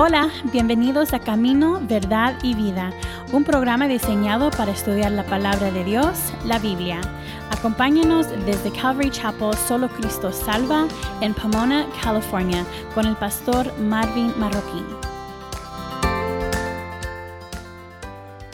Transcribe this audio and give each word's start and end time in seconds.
Hola, 0.00 0.30
bienvenidos 0.52 1.12
a 1.12 1.18
Camino, 1.18 1.80
Verdad 1.82 2.34
y 2.44 2.54
Vida, 2.54 2.92
un 3.32 3.42
programa 3.42 3.88
diseñado 3.88 4.52
para 4.52 4.70
estudiar 4.70 5.10
la 5.10 5.24
palabra 5.24 5.72
de 5.72 5.82
Dios, 5.82 6.32
la 6.44 6.60
Biblia. 6.60 7.00
Acompáñanos 7.50 8.30
desde 8.46 8.70
Calvary 8.70 9.10
Chapel 9.10 9.54
Solo 9.54 9.88
Cristo 9.88 10.30
Salva 10.30 10.86
en 11.20 11.34
Pomona, 11.34 11.84
California, 12.00 12.64
con 12.94 13.06
el 13.06 13.16
pastor 13.16 13.76
Marvin 13.80 14.32
Marroquín. 14.38 14.86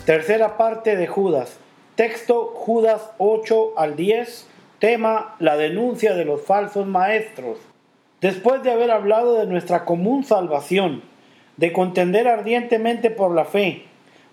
Tercera 0.07 0.57
parte 0.57 0.97
de 0.97 1.07
Judas. 1.07 1.59
Texto 1.95 2.55
Judas 2.55 3.11
8 3.19 3.75
al 3.77 3.97
10. 3.97 4.49
Tema 4.79 5.37
La 5.41 5.59
denuncia 5.59 6.15
de 6.15 6.25
los 6.25 6.41
falsos 6.41 6.86
maestros. 6.86 7.58
Después 8.22 8.63
de 8.63 8.72
haber 8.72 8.90
hablado 8.90 9.35
de 9.39 9.46
nuestra 9.46 9.85
común 9.85 10.25
salvación, 10.25 11.03
de 11.57 11.72
contender 11.72 12.29
ardientemente 12.29 13.11
por 13.11 13.35
la 13.35 13.44
fe, 13.44 13.85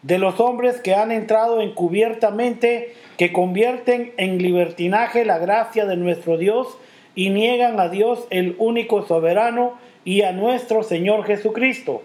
de 0.01 0.17
los 0.17 0.39
hombres 0.39 0.79
que 0.79 0.95
han 0.95 1.11
entrado 1.11 1.61
encubiertamente, 1.61 2.93
que 3.17 3.31
convierten 3.31 4.13
en 4.17 4.39
libertinaje 4.39 5.25
la 5.25 5.37
gracia 5.37 5.85
de 5.85 5.97
nuestro 5.97 6.37
Dios 6.37 6.77
y 7.13 7.29
niegan 7.29 7.79
a 7.79 7.89
Dios 7.89 8.25
el 8.29 8.55
único 8.57 9.05
soberano 9.05 9.73
y 10.03 10.23
a 10.23 10.31
nuestro 10.31 10.83
Señor 10.83 11.25
Jesucristo. 11.25 12.01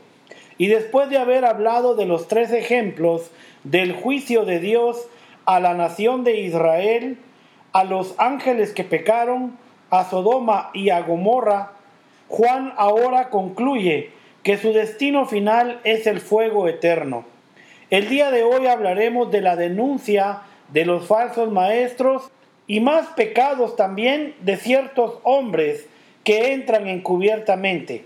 Y 0.58 0.68
después 0.68 1.08
de 1.10 1.18
haber 1.18 1.44
hablado 1.44 1.94
de 1.94 2.06
los 2.06 2.28
tres 2.28 2.52
ejemplos 2.52 3.30
del 3.64 3.92
juicio 3.92 4.44
de 4.44 4.60
Dios 4.60 5.08
a 5.44 5.60
la 5.60 5.74
nación 5.74 6.24
de 6.24 6.40
Israel, 6.40 7.18
a 7.72 7.84
los 7.84 8.14
ángeles 8.18 8.72
que 8.72 8.84
pecaron, 8.84 9.56
a 9.90 10.04
Sodoma 10.04 10.70
y 10.74 10.90
a 10.90 11.00
Gomorra, 11.02 11.72
Juan 12.28 12.72
ahora 12.76 13.30
concluye 13.30 14.10
que 14.46 14.58
su 14.58 14.72
destino 14.72 15.26
final 15.26 15.80
es 15.82 16.06
el 16.06 16.20
fuego 16.20 16.68
eterno. 16.68 17.24
El 17.90 18.08
día 18.08 18.30
de 18.30 18.44
hoy 18.44 18.68
hablaremos 18.68 19.32
de 19.32 19.40
la 19.40 19.56
denuncia 19.56 20.42
de 20.68 20.84
los 20.84 21.08
falsos 21.08 21.50
maestros 21.50 22.30
y 22.68 22.78
más 22.78 23.08
pecados 23.16 23.74
también 23.74 24.36
de 24.42 24.56
ciertos 24.56 25.18
hombres 25.24 25.88
que 26.22 26.52
entran 26.52 26.86
encubiertamente. 26.86 28.04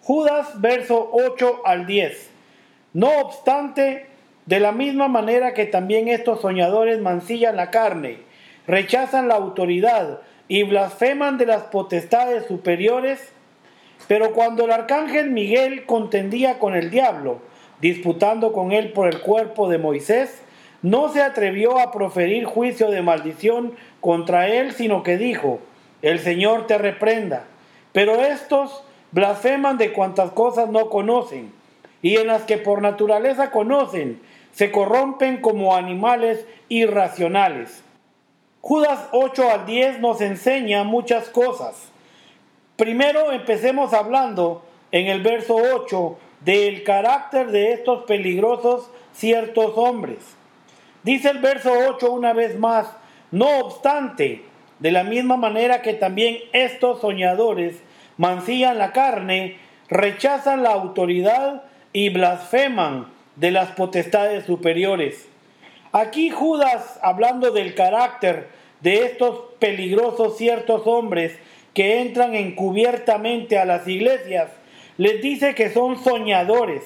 Judas 0.00 0.58
verso 0.62 1.10
8 1.12 1.60
al 1.66 1.84
10. 1.86 2.30
No 2.94 3.20
obstante, 3.20 4.06
de 4.46 4.60
la 4.60 4.72
misma 4.72 5.08
manera 5.08 5.52
que 5.52 5.66
también 5.66 6.08
estos 6.08 6.40
soñadores 6.40 6.98
mancillan 7.02 7.56
la 7.56 7.70
carne, 7.70 8.20
rechazan 8.66 9.28
la 9.28 9.34
autoridad 9.34 10.20
y 10.48 10.62
blasfeman 10.62 11.36
de 11.36 11.44
las 11.44 11.64
potestades 11.64 12.46
superiores, 12.46 13.33
pero 14.08 14.32
cuando 14.32 14.64
el 14.64 14.72
arcángel 14.72 15.30
Miguel 15.30 15.86
contendía 15.86 16.58
con 16.58 16.74
el 16.74 16.90
diablo, 16.90 17.38
disputando 17.80 18.52
con 18.52 18.72
él 18.72 18.92
por 18.92 19.08
el 19.08 19.20
cuerpo 19.20 19.68
de 19.68 19.78
Moisés, 19.78 20.42
no 20.82 21.08
se 21.08 21.22
atrevió 21.22 21.78
a 21.78 21.92
proferir 21.92 22.44
juicio 22.44 22.90
de 22.90 23.02
maldición 23.02 23.74
contra 24.00 24.48
él, 24.48 24.72
sino 24.72 25.02
que 25.02 25.16
dijo, 25.16 25.60
el 26.02 26.18
Señor 26.18 26.66
te 26.66 26.76
reprenda. 26.76 27.44
Pero 27.92 28.16
estos 28.16 28.84
blasfeman 29.12 29.78
de 29.78 29.92
cuantas 29.92 30.32
cosas 30.32 30.68
no 30.68 30.90
conocen, 30.90 31.52
y 32.02 32.16
en 32.16 32.26
las 32.26 32.42
que 32.42 32.58
por 32.58 32.82
naturaleza 32.82 33.50
conocen, 33.50 34.20
se 34.52 34.70
corrompen 34.70 35.40
como 35.40 35.74
animales 35.74 36.46
irracionales. 36.68 37.82
Judas 38.60 39.08
8 39.12 39.50
al 39.50 39.66
10 39.66 40.00
nos 40.00 40.20
enseña 40.20 40.84
muchas 40.84 41.28
cosas. 41.28 41.93
Primero 42.76 43.30
empecemos 43.30 43.92
hablando 43.92 44.64
en 44.90 45.06
el 45.06 45.22
verso 45.22 45.54
8 45.54 46.18
del 46.40 46.82
carácter 46.82 47.52
de 47.52 47.72
estos 47.72 48.02
peligrosos 48.04 48.90
ciertos 49.12 49.74
hombres. 49.76 50.18
Dice 51.04 51.30
el 51.30 51.38
verso 51.38 51.72
8 51.72 52.10
una 52.10 52.32
vez 52.32 52.58
más, 52.58 52.88
no 53.30 53.60
obstante, 53.60 54.42
de 54.80 54.90
la 54.90 55.04
misma 55.04 55.36
manera 55.36 55.82
que 55.82 55.94
también 55.94 56.38
estos 56.52 57.00
soñadores 57.00 57.80
mancillan 58.16 58.78
la 58.78 58.90
carne, 58.90 59.56
rechazan 59.88 60.64
la 60.64 60.70
autoridad 60.70 61.62
y 61.92 62.08
blasfeman 62.08 63.06
de 63.36 63.52
las 63.52 63.70
potestades 63.70 64.46
superiores. 64.46 65.28
Aquí 65.92 66.30
Judas, 66.30 66.98
hablando 67.02 67.52
del 67.52 67.76
carácter 67.76 68.48
de 68.80 69.04
estos 69.04 69.44
peligrosos 69.60 70.36
ciertos 70.36 70.86
hombres, 70.86 71.38
que 71.74 72.00
entran 72.00 72.34
encubiertamente 72.34 73.58
a 73.58 73.64
las 73.64 73.86
iglesias, 73.88 74.50
les 74.96 75.20
dice 75.20 75.54
que 75.54 75.70
son 75.70 76.02
soñadores. 76.02 76.82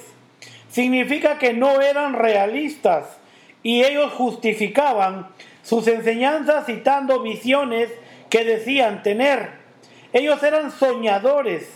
Significa 0.71 1.39
que 1.39 1.53
no 1.53 1.81
eran 1.81 2.15
realistas 2.15 3.19
y 3.63 3.85
ellos 3.85 4.13
justificaban 4.13 5.29
sus 5.63 5.87
enseñanzas 5.89 6.67
citando 6.67 7.23
visiones 7.23 7.91
que 8.31 8.45
decían 8.45 9.03
tener. 9.03 9.51
Ellos 10.13 10.43
eran 10.43 10.71
soñadores. 10.71 11.69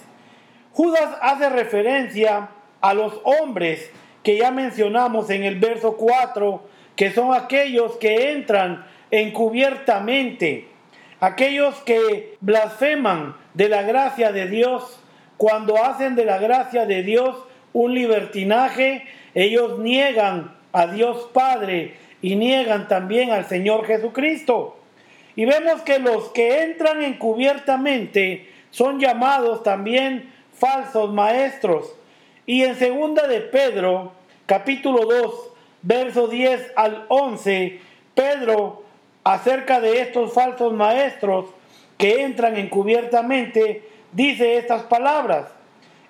Judas 0.73 1.19
hace 1.21 1.51
referencia 1.51 2.49
a 2.81 2.95
los 2.95 3.21
hombres 3.25 3.91
que 4.23 4.39
ya 4.39 4.51
mencionamos 4.51 5.29
en 5.29 5.45
el 5.45 5.59
verso 5.59 5.97
4, 5.97 6.67
que 6.97 7.11
son 7.11 7.35
aquellos 7.35 7.97
que 7.97 8.33
entran 8.33 8.87
encubiertamente 9.11 10.72
aquellos 11.23 11.77
que 11.83 12.37
blasfeman 12.41 13.37
de 13.55 13.69
la 13.69 13.83
gracia 13.83 14.33
de 14.33 14.49
Dios, 14.49 14.99
cuando 15.37 15.83
hacen 15.83 16.17
de 16.17 16.25
la 16.25 16.39
gracia 16.39 16.85
de 16.85 17.05
Dios 17.05 17.37
un 17.73 17.95
libertinaje, 17.95 19.07
ellos 19.33 19.79
niegan 19.79 20.57
a 20.73 20.89
Dios 20.89 21.31
Padre 21.33 21.95
y 22.23 22.35
niegan 22.35 22.89
también 22.89 23.31
al 23.31 23.47
Señor 23.47 23.87
Jesucristo. 23.87 24.77
Y 25.37 25.45
vemos 25.45 25.83
que 25.83 26.01
los 26.01 26.31
que 26.31 26.65
entran 26.65 27.01
encubiertamente 27.05 28.51
son 28.71 28.99
llamados 28.99 29.63
también 29.63 30.29
falsos 30.59 31.13
maestros. 31.13 31.95
Y 32.47 32.65
en 32.65 32.75
segunda 32.75 33.29
de 33.29 33.43
Pedro, 33.43 34.13
capítulo 34.47 35.05
2, 35.05 35.35
verso 35.83 36.27
10 36.27 36.73
al 36.75 37.05
11, 37.07 37.79
Pedro 38.13 38.82
acerca 39.25 39.81
de 39.81 40.01
estos 40.01 40.33
falsos 40.33 40.73
maestros 40.73 41.47
que 41.99 42.23
entran 42.23 42.57
encubiertamente, 42.57 43.89
dice 44.13 44.57
estas 44.57 44.83
palabras, 44.85 45.47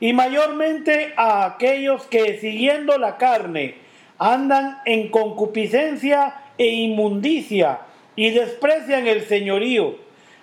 y 0.01 0.13
mayormente 0.13 1.13
a 1.17 1.45
aquellos 1.45 2.07
que 2.07 2.39
siguiendo 2.39 2.99
la 2.99 3.19
carne 3.19 3.77
andan 4.19 4.79
en 4.85 5.11
concupiscencia 5.11 6.35
e 6.59 6.67
inmundicia 6.67 7.81
y 8.17 8.31
desprecian 8.31 9.07
el 9.07 9.23
señorío, 9.23 9.97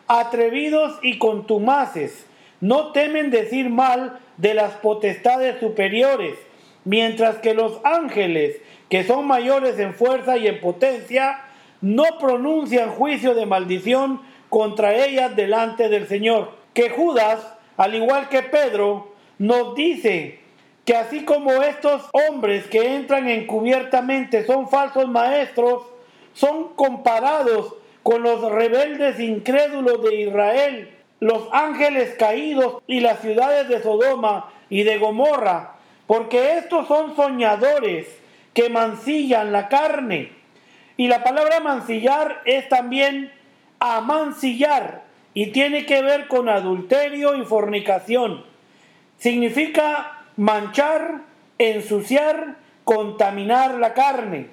atrevidos 0.08 1.00
y 1.02 1.18
contumaces, 1.18 2.26
no 2.62 2.92
temen 2.92 3.32
decir 3.32 3.70
mal 3.70 4.20
de 4.38 4.54
las 4.54 4.74
potestades 4.74 5.60
superiores, 5.60 6.36
mientras 6.84 7.38
que 7.38 7.54
los 7.54 7.80
ángeles, 7.84 8.62
que 8.90 9.04
son 9.04 9.28
mayores 9.28 9.78
en 9.80 9.94
fuerza 9.94 10.38
y 10.38 10.48
en 10.48 10.60
potencia, 10.60 11.42
no 11.82 12.04
pronuncian 12.20 12.90
juicio 12.90 13.34
de 13.34 13.46
maldición 13.46 14.22
contra 14.50 14.94
ellas 14.94 15.36
delante 15.36 15.90
del 15.90 16.08
Señor. 16.08 16.52
Que 16.74 16.90
Judas, 16.90 17.40
al 17.78 17.96
igual 17.96 18.30
que 18.30 18.42
Pedro, 18.44 19.14
nos 19.38 19.76
dice 19.76 20.40
que 20.86 20.96
así 20.96 21.24
como 21.24 21.52
estos 21.64 22.10
hombres 22.14 22.66
que 22.68 22.96
entran 22.96 23.30
encubiertamente 23.30 24.46
son 24.46 24.70
falsos 24.70 25.08
maestros, 25.08 25.84
son 26.34 26.70
comparados 26.76 27.76
con 28.04 28.24
los 28.24 28.42
rebeldes 28.52 29.20
incrédulos 29.20 30.02
de 30.04 30.16
Israel, 30.16 30.90
los 31.20 31.48
ángeles 31.52 32.16
caídos 32.18 32.82
y 32.88 33.02
las 33.02 33.20
ciudades 33.20 33.68
de 33.68 33.82
Sodoma 33.82 34.52
y 34.70 34.84
de 34.84 34.98
Gomorra, 34.98 35.76
porque 36.08 36.58
estos 36.58 36.88
son 36.88 37.16
soñadores 37.16 38.08
que 38.54 38.70
mancillan 38.70 39.52
la 39.52 39.70
carne 39.70 40.39
y 41.00 41.08
la 41.08 41.24
palabra 41.24 41.62
mancillar 41.62 42.42
es 42.44 42.68
también 42.68 43.32
amancillar 43.80 45.04
y 45.34 45.54
tiene 45.54 45.86
que 45.86 46.02
ver 46.02 46.28
con 46.28 46.50
adulterio 46.50 47.36
y 47.36 47.46
fornicación. 47.46 48.44
Significa 49.18 50.26
manchar, 50.36 51.22
ensuciar, 51.58 52.58
contaminar 52.84 53.76
la 53.76 53.94
carne. 53.94 54.48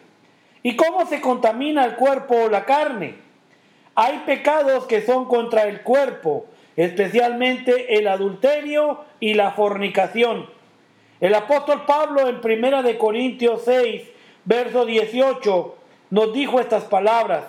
¿Y 0.62 0.76
cómo 0.76 1.04
se 1.06 1.20
contamina 1.20 1.84
el 1.84 1.96
cuerpo 1.96 2.36
o 2.44 2.48
la 2.48 2.64
carne? 2.64 3.16
Hay 3.96 4.22
pecados 4.24 4.86
que 4.86 5.02
son 5.02 5.24
contra 5.24 5.64
el 5.64 5.80
cuerpo, 5.80 6.46
especialmente 6.76 7.98
el 7.98 8.06
adulterio 8.06 9.00
y 9.18 9.34
la 9.34 9.50
fornicación. 9.50 10.48
El 11.18 11.34
apóstol 11.34 11.82
Pablo 11.86 12.28
en 12.28 12.36
1 12.36 12.84
de 12.84 12.98
Corintios 12.98 13.62
6, 13.64 14.02
verso 14.44 14.86
18 14.86 15.75
nos 16.10 16.32
dijo 16.32 16.60
estas 16.60 16.84
palabras, 16.84 17.44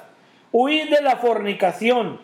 huid 0.51 0.89
de 0.89 1.01
la 1.01 1.17
fornicación. 1.17 2.19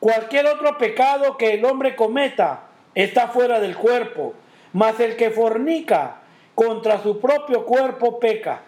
Cualquier 0.00 0.46
otro 0.46 0.78
pecado 0.78 1.36
que 1.36 1.54
el 1.54 1.64
hombre 1.64 1.96
cometa 1.96 2.64
está 2.94 3.28
fuera 3.28 3.60
del 3.60 3.76
cuerpo, 3.76 4.34
mas 4.72 5.00
el 5.00 5.16
que 5.16 5.30
fornica 5.30 6.16
contra 6.54 7.02
su 7.02 7.20
propio 7.20 7.64
cuerpo 7.64 8.18
peca. 8.20 8.62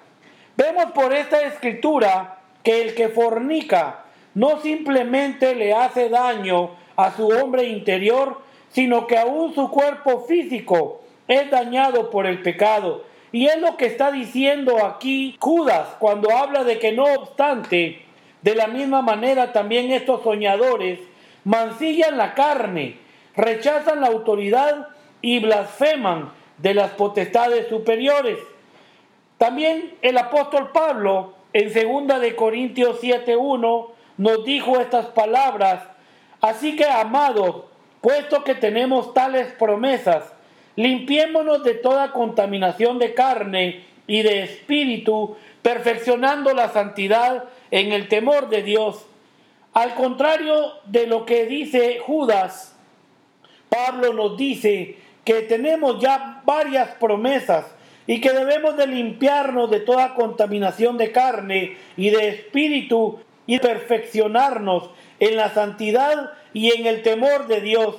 Vemos 0.57 0.93
por 0.93 1.13
esta 1.13 1.43
escritura 1.43 2.39
que 2.63 2.83
el 2.83 2.95
que 2.95 3.09
fornica 3.09 4.05
no 4.35 4.61
simplemente 4.61 5.55
le 5.55 5.73
hace 5.73 6.09
daño 6.09 6.71
a 6.97 7.15
su 7.15 7.29
hombre 7.29 7.65
interior, 7.65 8.41
sino 8.71 9.07
que 9.07 9.19
aún 9.19 9.55
su 9.55 9.71
cuerpo 9.71 10.25
físico 10.27 11.03
es 11.29 11.51
dañado 11.51 12.11
por 12.11 12.27
el 12.27 12.43
pecado. 12.43 13.05
Y 13.33 13.47
es 13.47 13.61
lo 13.61 13.77
que 13.77 13.87
está 13.87 14.11
diciendo 14.13 14.85
aquí 14.85 15.37
Judas 15.41 15.89
cuando 15.99 16.37
habla 16.37 16.65
de 16.65 16.79
que 16.79 16.93
no 16.93 17.05
obstante, 17.05 18.03
de 18.43 18.55
la 18.55 18.69
misma 18.69 19.03
manera 19.03 19.53
también 19.53 19.91
estos 19.91 20.23
soñadores 20.23 21.01
mancillan 21.45 22.17
la 22.17 22.35
carne, 22.35 22.97
rechazan 23.35 24.01
la 24.01 24.09
autoridad 24.09 24.89
y 25.21 25.41
blasfeman 25.41 26.33
de 26.59 26.75
las 26.75 26.93
potestades 26.93 27.69
superiores. 27.69 28.39
También 29.39 29.95
el 30.03 30.17
apóstol 30.19 30.71
Pablo 30.73 31.35
en 31.53 31.73
2 31.73 32.21
de 32.21 32.37
Corintios 32.37 33.01
7:1 33.01 33.93
nos 34.17 34.45
dijo 34.45 34.81
estas 34.81 35.07
palabras, 35.07 35.83
así 36.41 36.77
que 36.77 36.85
amados, 36.85 37.65
puesto 38.01 38.45
que 38.45 38.55
tenemos 38.55 39.13
tales 39.13 39.53
promesas, 39.59 40.33
limpiémonos 40.77 41.65
de 41.65 41.75
toda 41.75 42.13
contaminación 42.13 42.99
de 42.99 43.15
carne 43.15 43.85
y 44.07 44.23
de 44.23 44.43
espíritu, 44.43 45.37
perfeccionando 45.63 46.55
la 46.55 46.71
santidad 46.71 47.45
en 47.71 47.93
el 47.93 48.09
temor 48.09 48.49
de 48.49 48.63
Dios. 48.63 49.05
Al 49.73 49.95
contrario 49.95 50.73
de 50.85 51.07
lo 51.07 51.27
que 51.27 51.47
dice 51.47 51.99
Judas, 51.99 52.77
Pablo 53.69 54.13
nos 54.13 54.37
dice 54.37 54.97
que 55.25 55.43
tenemos 55.43 56.01
ya 56.01 56.41
varias 56.45 56.91
promesas 56.91 57.67
y 58.07 58.21
que 58.21 58.31
debemos 58.31 58.77
de 58.77 58.87
limpiarnos 58.87 59.71
de 59.71 59.81
toda 59.81 60.15
contaminación 60.15 60.97
de 60.97 61.11
carne 61.11 61.77
y 61.97 62.11
de 62.11 62.29
espíritu 62.29 63.19
y 63.47 63.59
perfeccionarnos 63.59 64.91
en 65.19 65.37
la 65.37 65.53
santidad 65.53 66.33
y 66.53 66.73
en 66.73 66.87
el 66.87 67.03
temor 67.03 67.49
de 67.49 67.61
Dios. 67.61 67.97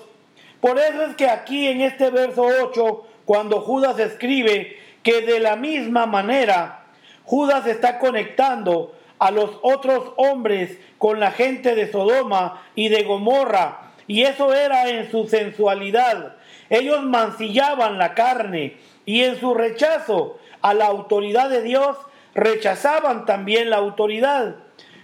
Por 0.61 0.79
eso 0.79 1.03
es 1.03 1.15
que 1.15 1.29
aquí 1.29 1.67
en 1.67 1.81
este 1.81 2.09
verso 2.09 2.43
8, 2.43 3.05
cuando 3.25 3.61
Judas 3.61 3.99
escribe 3.99 4.77
que 5.03 5.21
de 5.21 5.39
la 5.39 5.55
misma 5.55 6.05
manera 6.05 6.85
Judas 7.23 7.67
está 7.67 7.99
conectando 7.99 8.95
a 9.19 9.31
los 9.31 9.59
otros 9.61 10.13
hombres 10.15 10.77
con 10.97 11.19
la 11.19 11.31
gente 11.31 11.75
de 11.75 11.91
Sodoma 11.91 12.63
y 12.73 12.89
de 12.89 13.03
Gomorra, 13.03 13.91
y 14.07 14.23
eso 14.23 14.53
era 14.53 14.87
en 14.89 15.11
su 15.11 15.27
sensualidad. 15.27 16.35
Ellos 16.69 17.03
mancillaban 17.03 17.97
la 17.97 18.13
carne 18.13 18.77
y 19.05 19.23
en 19.23 19.39
su 19.39 19.53
rechazo 19.53 20.39
a 20.61 20.73
la 20.73 20.85
autoridad 20.85 21.49
de 21.49 21.61
Dios 21.61 21.97
rechazaban 22.33 23.25
también 23.25 23.69
la 23.69 23.77
autoridad. 23.77 24.55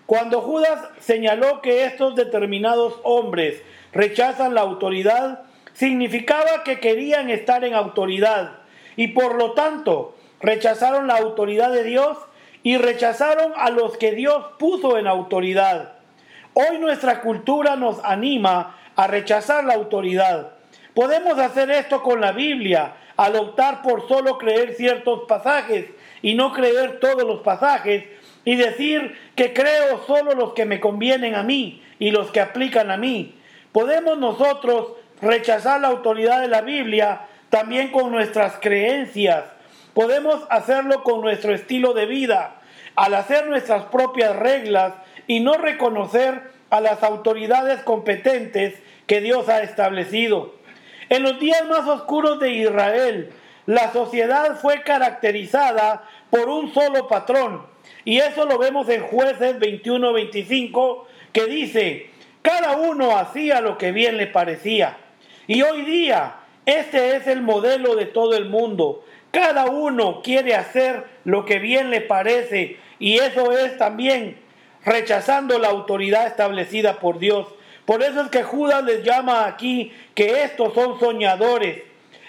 Cuando 0.06 0.42
Judas 0.42 0.80
señaló 1.00 1.62
que 1.62 1.86
estos 1.86 2.16
determinados 2.16 3.00
hombres 3.04 3.62
rechazan 3.94 4.54
la 4.54 4.62
autoridad, 4.62 5.42
significaba 5.74 6.64
que 6.64 6.80
querían 6.80 7.30
estar 7.30 7.64
en 7.64 7.74
autoridad 7.74 8.60
y 8.96 9.10
por 9.10 9.36
lo 9.36 9.54
tanto 9.54 10.16
rechazaron 10.40 11.08
la 11.08 11.18
autoridad 11.18 11.72
de 11.72 11.84
Dios 11.84 12.18
y 12.64 12.78
rechazaron 12.78 13.54
a 13.56 13.70
los 13.70 13.98
que 13.98 14.12
Dios 14.12 14.46
puso 14.58 14.98
en 14.98 15.08
autoridad. 15.08 15.94
Hoy 16.54 16.78
nuestra 16.80 17.22
cultura 17.22 17.76
nos 17.76 18.04
anima 18.04 18.78
a 18.96 19.08
rechazar 19.08 19.64
la 19.64 19.74
autoridad. 19.74 20.52
Podemos 20.94 21.40
hacer 21.40 21.72
esto 21.72 22.04
con 22.04 22.22
la 22.22 22.32
Biblia, 22.32 22.94
al 23.18 23.36
optar 23.36 23.82
por 23.82 24.08
solo 24.08 24.38
creer 24.38 24.76
ciertos 24.76 25.22
pasajes 25.28 25.86
y 26.22 26.36
no 26.36 26.52
creer 26.54 27.00
todos 27.00 27.24
los 27.24 27.42
pasajes 27.42 28.06
y 28.46 28.56
decir 28.56 29.16
que 29.36 29.54
creo 29.54 30.04
solo 30.06 30.34
los 30.34 30.54
que 30.54 30.66
me 30.66 30.80
convienen 30.80 31.36
a 31.36 31.44
mí 31.44 31.82
y 32.00 32.12
los 32.12 32.32
que 32.32 32.42
aplican 32.42 32.92
a 32.92 32.98
mí. 32.98 33.36
Podemos 33.74 34.20
nosotros 34.20 34.94
rechazar 35.22 35.82
la 35.82 35.90
autoridad 35.90 36.42
de 36.42 36.48
la 36.48 36.62
Biblia 36.62 37.28
también 37.50 37.92
con 37.92 38.12
nuestras 38.12 38.58
creencias. 38.62 39.46
Podemos 39.94 40.46
hacerlo 40.50 41.04
con 41.04 41.22
nuestro 41.22 41.54
estilo 41.54 41.94
de 41.94 42.06
vida, 42.06 42.62
al 42.96 43.16
hacer 43.16 43.48
nuestras 43.48 43.86
propias 43.86 44.36
reglas 44.36 44.94
y 45.28 45.40
no 45.40 45.56
reconocer 45.56 46.54
a 46.70 46.82
las 46.82 47.04
autoridades 47.04 47.82
competentes 47.82 48.76
que 49.08 49.22
Dios 49.22 49.50
ha 49.50 49.62
establecido. 49.62 50.54
En 51.10 51.24
los 51.24 51.40
días 51.40 51.68
más 51.68 51.88
oscuros 51.88 52.40
de 52.40 52.52
Israel, 52.52 53.32
la 53.66 53.92
sociedad 53.92 54.60
fue 54.60 54.84
caracterizada 54.84 56.08
por 56.30 56.50
un 56.50 56.74
solo 56.74 57.08
patrón. 57.08 57.66
Y 58.06 58.20
eso 58.20 58.46
lo 58.46 58.58
vemos 58.58 58.90
en 58.90 59.04
jueces 59.04 59.60
21-25, 59.60 61.06
que 61.32 61.46
dice, 61.46 62.13
cada 62.44 62.76
uno 62.76 63.18
hacía 63.18 63.62
lo 63.62 63.78
que 63.78 63.92
bien 63.92 64.18
le 64.18 64.28
parecía. 64.28 64.98
Y 65.48 65.62
hoy 65.64 65.84
día, 65.84 66.36
este 66.66 67.16
es 67.16 67.26
el 67.28 67.42
modelo 67.42 67.96
de 67.96 68.06
todo 68.06 68.36
el 68.36 68.46
mundo. 68.46 69.04
Cada 69.32 69.66
uno 69.66 70.22
quiere 70.22 70.54
hacer 70.54 71.06
lo 71.24 71.46
que 71.46 71.60
bien 71.60 71.90
le 71.90 72.02
parece. 72.02 72.78
Y 73.00 73.16
eso 73.16 73.58
es 73.58 73.78
también 73.78 74.38
rechazando 74.86 75.58
la 75.58 75.70
autoridad 75.70 76.28
establecida 76.28 77.00
por 77.00 77.18
Dios. 77.18 77.48
Por 77.86 78.04
eso 78.04 78.22
es 78.22 78.28
que 78.28 78.44
Judas 78.44 78.84
les 78.84 79.04
llama 79.04 79.46
aquí 79.46 79.94
que 80.14 80.44
estos 80.44 80.74
son 80.74 81.00
soñadores. 81.00 81.82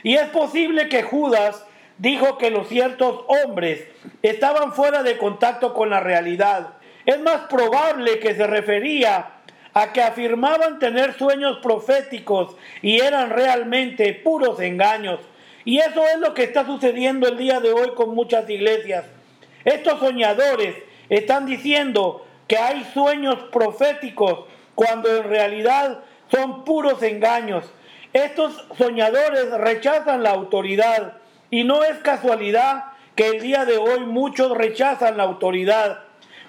Y 0.05 0.15
es 0.15 0.29
posible 0.29 0.89
que 0.89 1.03
Judas 1.03 1.67
dijo 1.99 2.39
que 2.39 2.51
los 2.51 2.69
ciertos 2.69 3.25
hombres 3.27 3.85
estaban 4.23 4.73
fuera 4.75 5.03
de 5.03 5.19
contacto 5.19 5.75
con 5.75 5.91
la 5.91 5.99
realidad. 5.99 6.75
Es 7.05 7.21
más 7.21 7.49
probable 7.49 8.21
que 8.21 8.35
se 8.35 8.47
refería 8.47 9.34
a 9.75 9.93
que 9.93 10.01
afirmaban 10.01 10.79
tener 10.79 11.19
sueños 11.19 11.59
proféticos 11.61 12.57
y 12.81 13.01
eran 13.01 13.31
realmente 13.31 14.15
puros 14.15 14.61
engaños. 14.61 15.19
Y 15.65 15.79
eso 15.79 16.07
es 16.07 16.21
lo 16.21 16.33
que 16.33 16.45
está 16.45 16.65
sucediendo 16.65 17.27
el 17.27 17.37
día 17.37 17.59
de 17.59 17.73
hoy 17.73 17.91
con 17.95 18.15
muchas 18.15 18.49
iglesias. 18.49 19.05
Estos 19.65 19.99
soñadores 19.99 20.77
están 21.09 21.47
diciendo 21.47 22.25
que 22.47 22.57
hay 22.57 22.85
sueños 22.95 23.37
proféticos 23.51 24.45
cuando 24.75 25.15
en 25.15 25.25
realidad 25.25 26.01
son 26.31 26.65
puros 26.65 27.03
engaños. 27.03 27.65
Estos 28.13 28.65
soñadores 28.79 29.51
rechazan 29.53 30.23
la 30.23 30.31
autoridad 30.31 31.15
y 31.51 31.65
no 31.65 31.83
es 31.83 31.99
casualidad 31.99 32.85
que 33.17 33.29
el 33.29 33.41
día 33.41 33.65
de 33.65 33.79
hoy 33.79 34.01
muchos 34.01 34.57
rechazan 34.57 35.17
la 35.17 35.25
autoridad, 35.25 36.01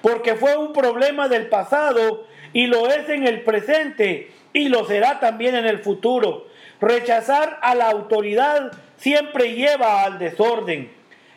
porque 0.02 0.36
fue 0.36 0.58
un 0.58 0.74
problema 0.74 1.28
del 1.28 1.48
pasado 1.48 2.26
y 2.56 2.68
lo 2.68 2.90
es 2.90 3.10
en 3.10 3.28
el 3.28 3.42
presente 3.42 4.32
y 4.54 4.70
lo 4.70 4.86
será 4.86 5.20
también 5.20 5.56
en 5.56 5.66
el 5.66 5.80
futuro. 5.80 6.48
Rechazar 6.80 7.60
a 7.62 7.76
la 7.76 7.90
autoridad 7.90 8.72
siempre 8.96 9.56
lleva 9.56 10.04
al 10.04 10.20
desorden. 10.20 10.90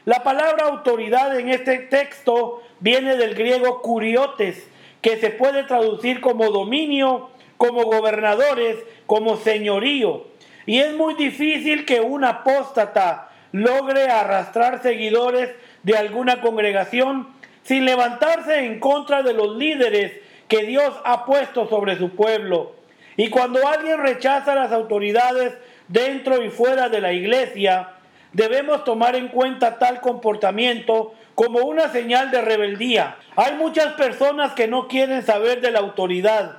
La 0.05 0.23
palabra 0.23 0.67
autoridad 0.67 1.37
en 1.37 1.49
este 1.49 1.79
texto 1.79 2.63
viene 2.79 3.17
del 3.17 3.35
griego 3.35 3.83
curiotes, 3.83 4.69
que 5.03 5.17
se 5.17 5.31
puede 5.31 5.65
traducir 5.65 6.21
como 6.21 6.53
dominio, 6.53 7.31
como 7.57 7.83
gobernadores, 7.83 8.77
como 9.07 9.39
señorío. 9.39 10.29
Y 10.67 10.79
es 10.79 10.95
muy 10.95 11.15
difícil 11.15 11.85
que 11.85 12.01
un 12.01 12.23
apóstata 12.23 13.31
logre 13.51 14.09
arrastrar 14.09 14.83
seguidores 14.83 15.51
de 15.83 15.97
alguna 15.97 16.41
congregación 16.41 17.27
sin 17.65 17.85
levantarse 17.85 18.67
en 18.67 18.79
contra 18.79 19.25
de 19.25 19.33
los 19.33 19.57
líderes 19.57 20.28
que 20.49 20.65
Dios 20.65 20.95
ha 21.05 21.25
puesto 21.25 21.69
sobre 21.69 21.97
su 21.97 22.11
pueblo. 22.11 22.73
Y 23.17 23.31
cuando 23.31 23.67
alguien 23.67 23.99
rechaza 23.99 24.55
las 24.55 24.73
autoridades 24.73 25.55
dentro 25.89 26.43
y 26.43 26.51
fuera 26.51 26.89
de 26.89 27.01
la 27.01 27.13
iglesia, 27.13 27.91
debemos 28.33 28.85
tomar 28.85 29.17
en 29.17 29.29
cuenta 29.29 29.79
tal 29.79 30.01
comportamiento 30.01 31.15
como 31.35 31.61
una 31.61 31.89
señal 31.89 32.31
de 32.31 32.43
rebeldía. 32.43 33.17
Hay 33.37 33.55
muchas 33.55 33.95
personas 33.95 34.53
que 34.53 34.69
no 34.69 34.89
quieren 34.89 35.23
saber 35.23 35.61
de 35.61 35.71
la 35.71 35.81
autoridad. 35.81 36.59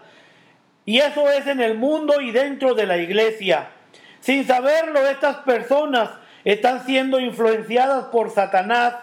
Y 0.86 1.00
eso 1.00 1.30
es 1.30 1.48
en 1.48 1.60
el 1.60 1.78
mundo 1.78 2.22
y 2.22 2.32
dentro 2.32 2.74
de 2.74 2.86
la 2.86 2.98
iglesia. 2.98 3.70
Sin 4.22 4.46
saberlo, 4.46 5.08
estas 5.08 5.38
personas 5.38 6.10
están 6.44 6.86
siendo 6.86 7.20
influenciadas 7.20 8.06
por 8.06 8.32
Satanás, 8.32 8.96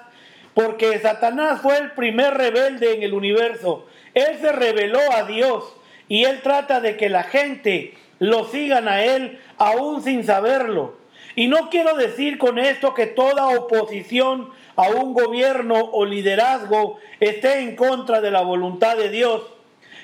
porque 0.55 0.99
Satanás 0.99 1.61
fue 1.61 1.76
el 1.78 1.93
primer 1.93 2.35
rebelde 2.35 2.95
en 2.95 3.02
el 3.02 3.14
universo. 3.14 3.87
Él 4.16 4.38
se 4.40 4.50
rebeló 4.50 4.99
a 5.12 5.25
Dios 5.25 5.76
y 6.08 6.25
él 6.25 6.40
trata 6.42 6.80
de 6.80 6.96
que 6.96 7.11
la 7.11 7.23
gente 7.23 7.92
lo 8.18 8.46
sigan 8.46 8.88
a 8.88 9.04
él 9.04 9.38
aún 9.58 10.02
sin 10.02 10.25
saberlo. 10.25 10.96
Y 11.35 11.49
no 11.49 11.68
quiero 11.68 11.94
decir 11.99 12.38
con 12.38 12.58
esto 12.58 12.94
que 12.94 13.04
toda 13.04 13.49
oposición 13.49 14.49
a 14.75 14.88
un 14.88 15.12
gobierno 15.12 15.75
o 15.92 16.06
liderazgo 16.06 16.99
esté 17.20 17.58
en 17.58 17.76
contra 17.76 18.23
de 18.23 18.30
la 18.30 18.40
voluntad 18.40 18.96
de 18.96 19.11
Dios. 19.11 19.42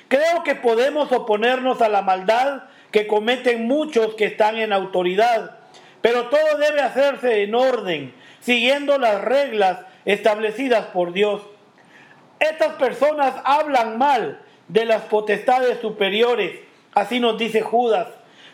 Creo 0.09 0.43
que 0.43 0.53
podemos 0.53 1.11
oponernos 1.11 1.81
a 1.81 1.89
la 1.89 2.03
maldad 2.03 2.65
que 2.91 3.07
cometen 3.07 3.65
muchos 3.65 4.13
que 4.13 4.25
están 4.25 4.59
en 4.59 4.73
autoridad, 4.73 5.57
pero 6.01 6.25
todo 6.29 6.59
debe 6.59 6.81
hacerse 6.81 7.41
en 7.41 7.55
orden, 7.55 8.13
siguiendo 8.41 8.99
las 8.99 9.21
reglas 9.21 9.79
establecidas 10.05 10.85
por 10.93 11.13
Dios. 11.13 11.41
Estas 12.43 12.73
personas 12.73 13.35
hablan 13.45 13.97
mal 13.97 14.41
de 14.67 14.83
las 14.83 15.03
potestades 15.03 15.79
superiores, 15.79 16.59
así 16.93 17.21
nos 17.21 17.37
dice 17.37 17.61
Judas. 17.61 18.09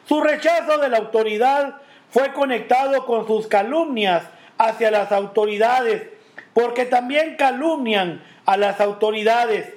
Su 0.08 0.22
rechazo 0.22 0.78
de 0.78 0.90
la 0.90 0.98
autoridad 0.98 1.78
fue 2.12 2.32
conectado 2.34 3.08
con 3.08 3.26
sus 3.26 3.48
calumnias 3.48 4.26
hacia 4.60 4.92
las 4.92 5.12
autoridades, 5.12 6.08
porque 6.54 6.86
también 6.86 7.36
calumnian 7.36 8.22
a 8.46 8.58
las 8.58 8.80
autoridades. 8.80 9.74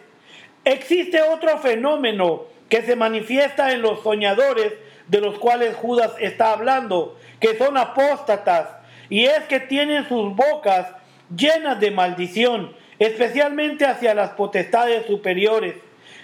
Existe 0.66 1.22
otro 1.22 1.56
fenómeno 1.56 2.42
que 2.68 2.82
se 2.82 2.96
manifiesta 2.96 3.72
en 3.72 3.80
los 3.80 4.02
soñadores 4.02 4.74
de 5.08 5.20
los 5.22 5.38
cuales 5.38 5.74
Judas 5.74 6.12
está 6.20 6.52
hablando, 6.52 7.16
que 7.40 7.56
son 7.56 7.78
apóstatas, 7.78 8.68
y 9.08 9.24
es 9.24 9.44
que 9.44 9.60
tienen 9.60 10.06
sus 10.06 10.36
bocas 10.36 10.88
llenas 11.34 11.80
de 11.80 11.90
maldición, 11.90 12.81
especialmente 13.04 13.84
hacia 13.84 14.14
las 14.14 14.30
potestades 14.30 15.06
superiores. 15.06 15.74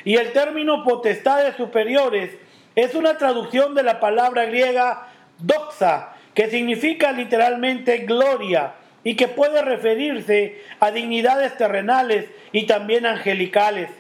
Y 0.05 0.17
el 0.17 0.33
término 0.33 0.85
potestades 0.85 1.57
superiores 1.57 2.31
es 2.77 2.95
una 2.95 3.19
traducción 3.19 3.75
de 3.75 3.83
la 3.83 3.99
palabra 3.99 4.45
griega 4.45 5.09
doxa, 5.39 6.15
que 6.35 6.49
significa 6.49 7.11
literalmente 7.13 7.99
gloria 7.99 8.75
y 9.03 9.17
que 9.17 9.27
puede 9.27 9.63
referirse 9.63 10.63
a 10.79 10.91
dignidades 10.91 11.57
terrenales 11.57 12.27
y 12.53 12.67
también 12.67 13.07
angelicales. 13.07 13.91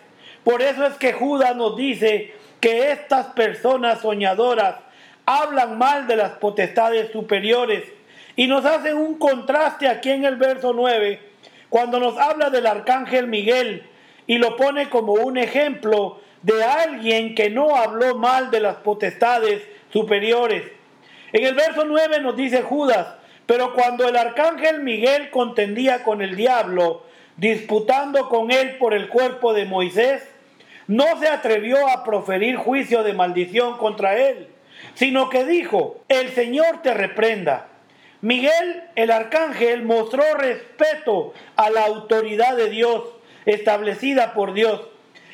Por 0.44 0.62
eso 0.62 0.87
es 0.87 0.94
que 0.94 1.12
Judas 1.12 1.56
nos 1.56 1.76
dice 1.76 2.32
que 2.61 2.92
estas 2.92 3.26
personas 3.28 4.00
soñadoras 4.00 4.76
hablan 5.26 5.78
mal 5.78 6.06
de 6.06 6.16
las 6.16 6.32
potestades 6.32 7.11
superiores 7.11 7.85
y 8.37 8.47
nos 8.47 8.64
hacen 8.64 8.97
un 8.97 9.18
contraste 9.18 9.88
aquí 9.88 10.11
en 10.11 10.25
el 10.25 10.37
verso 10.37 10.73
9 10.73 11.27
cuando 11.68 12.00
nos 12.00 12.16
habla 12.16 12.50
del 12.50 12.66
arcángel 12.66 13.26
Miguel 13.26 13.88
y 14.26 14.38
lo 14.38 14.56
pone 14.56 14.88
como 14.88 15.14
un 15.14 15.37
ejemplo 15.38 16.20
de 16.42 16.62
alguien 16.62 17.34
que 17.34 17.50
no 17.50 17.76
habló 17.76 18.16
mal 18.16 18.50
de 18.50 18.60
las 18.60 18.76
potestades 18.76 19.62
superiores. 19.92 20.64
En 21.32 21.44
el 21.44 21.54
verso 21.54 21.84
9 21.84 22.20
nos 22.20 22.37
dice 22.37 22.62
Judas, 22.62 23.06
pero 23.46 23.72
cuando 23.75 24.06
el 24.08 24.16
arcángel 24.16 24.82
Miguel 24.82 25.30
contendía 25.30 26.02
con 26.02 26.22
el 26.22 26.37
diablo, 26.37 27.04
disputando 27.37 28.28
con 28.28 28.50
él 28.50 28.76
por 28.76 28.94
el 28.94 29.08
cuerpo 29.08 29.52
de 29.52 29.64
Moisés, 29.64 30.22
no 30.87 31.18
se 31.18 31.28
atrevió 31.28 31.88
a 31.88 32.02
proferir 32.04 32.56
juicio 32.56 33.02
de 33.02 33.12
maldición 33.12 33.78
contra 33.78 34.16
él, 34.16 34.48
sino 34.94 35.28
que 35.28 35.44
dijo, 35.44 36.00
el 36.08 36.30
Señor 36.30 36.82
te 36.82 36.94
reprenda. 36.94 37.67
Miguel, 38.20 38.82
el 38.96 39.10
arcángel, 39.10 39.82
mostró 39.82 40.22
respeto 40.34 41.34
a 41.56 41.70
la 41.70 41.84
autoridad 41.84 42.56
de 42.56 42.68
Dios, 42.68 43.04
establecida 43.46 44.34
por 44.34 44.54
Dios. 44.54 44.82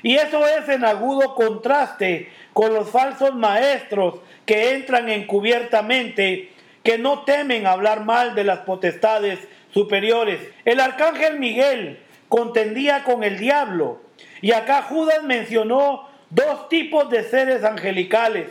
Y 0.03 0.17
eso 0.17 0.47
es 0.47 0.69
en 0.69 0.85
agudo 0.85 1.35
contraste 1.35 2.31
con 2.53 2.75
los 2.75 2.91
falsos 2.91 3.35
maestros 3.35 4.17
que 4.45 4.75
entran 4.75 5.09
encubiertamente, 5.09 6.51
que 6.83 6.99
no 6.99 7.25
temen 7.25 7.67
hablar 7.67 8.05
mal 8.05 8.35
de 8.35 8.45
las 8.45 8.61
potestades 8.61 9.39
superiores. 9.73 10.41
El 10.67 10.81
arcángel 10.81 11.39
Miguel 11.39 11.99
contendía 12.29 13.03
con 13.03 13.25
el 13.25 13.39
diablo 13.39 14.03
y 14.43 14.53
acá 14.53 14.83
Judas 14.83 15.23
mencionó 15.23 16.07
dos 16.29 16.69
tipos 16.69 17.09
de 17.09 17.25
seres 17.25 17.65
angelicales. 17.65 18.49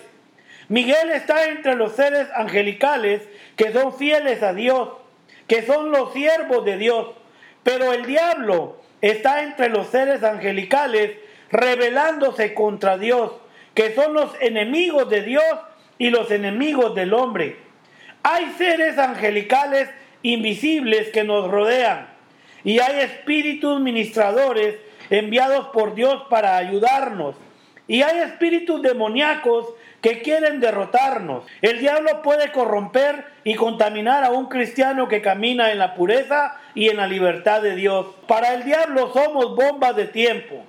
Miguel 0.70 1.12
está 1.12 1.46
entre 1.50 1.76
los 1.76 1.96
seres 1.96 2.28
angelicales 2.36 3.22
que 3.56 3.72
son 3.72 3.94
fieles 3.94 4.42
a 4.44 4.54
Dios, 4.54 4.90
que 5.48 5.64
son 5.64 5.92
los 5.92 6.14
siervos 6.14 6.66
de 6.66 6.78
Dios. 6.78 7.08
Pero 7.64 7.94
el 7.94 8.06
diablo 8.06 8.78
está 9.02 9.44
entre 9.44 9.70
los 9.70 9.88
seres 9.88 10.24
angelicales 10.24 11.12
rebelándose 11.52 12.54
contra 12.54 12.98
Dios, 12.98 13.32
que 13.74 13.94
son 13.94 14.14
los 14.14 14.32
enemigos 14.42 15.10
de 15.10 15.22
Dios 15.22 15.44
y 15.98 16.10
los 16.10 16.32
enemigos 16.32 16.96
del 16.96 17.14
hombre. 17.14 17.58
Hay 18.24 18.52
seres 18.58 18.98
angelicales 18.98 19.90
invisibles 20.22 21.10
que 21.10 21.24
nos 21.24 21.50
rodean 21.50 22.08
y 22.64 22.80
hay 22.80 23.02
espíritus 23.02 23.82
ministradores 23.82 24.78
enviados 25.10 25.68
por 25.68 25.96
Dios 25.96 26.24
para 26.30 26.58
ayudarnos. 26.58 27.36
Y 27.88 28.02
hay 28.02 28.20
espíritus 28.20 28.82
demoníacos 28.82 29.68
que 30.04 30.22
quieren 30.22 30.60
derrotarnos. 30.60 31.46
El 31.62 31.80
diablo 31.80 32.22
puede 32.22 32.52
corromper 32.52 33.26
y 33.46 33.56
contaminar 33.56 34.26
a 34.26 34.32
un 34.32 34.48
cristiano 34.48 35.08
que 35.08 35.22
camina 35.22 35.72
en 35.72 35.80
la 35.80 35.96
pureza 35.96 36.58
y 36.76 36.90
en 36.90 36.98
la 36.98 37.08
libertad 37.08 37.62
de 37.62 37.76
Dios. 37.76 38.08
Para 38.28 38.54
el 38.54 38.66
diablo 38.66 39.14
somos 39.14 39.56
bombas 39.56 39.96
de 39.96 40.08
tiempo, 40.08 40.66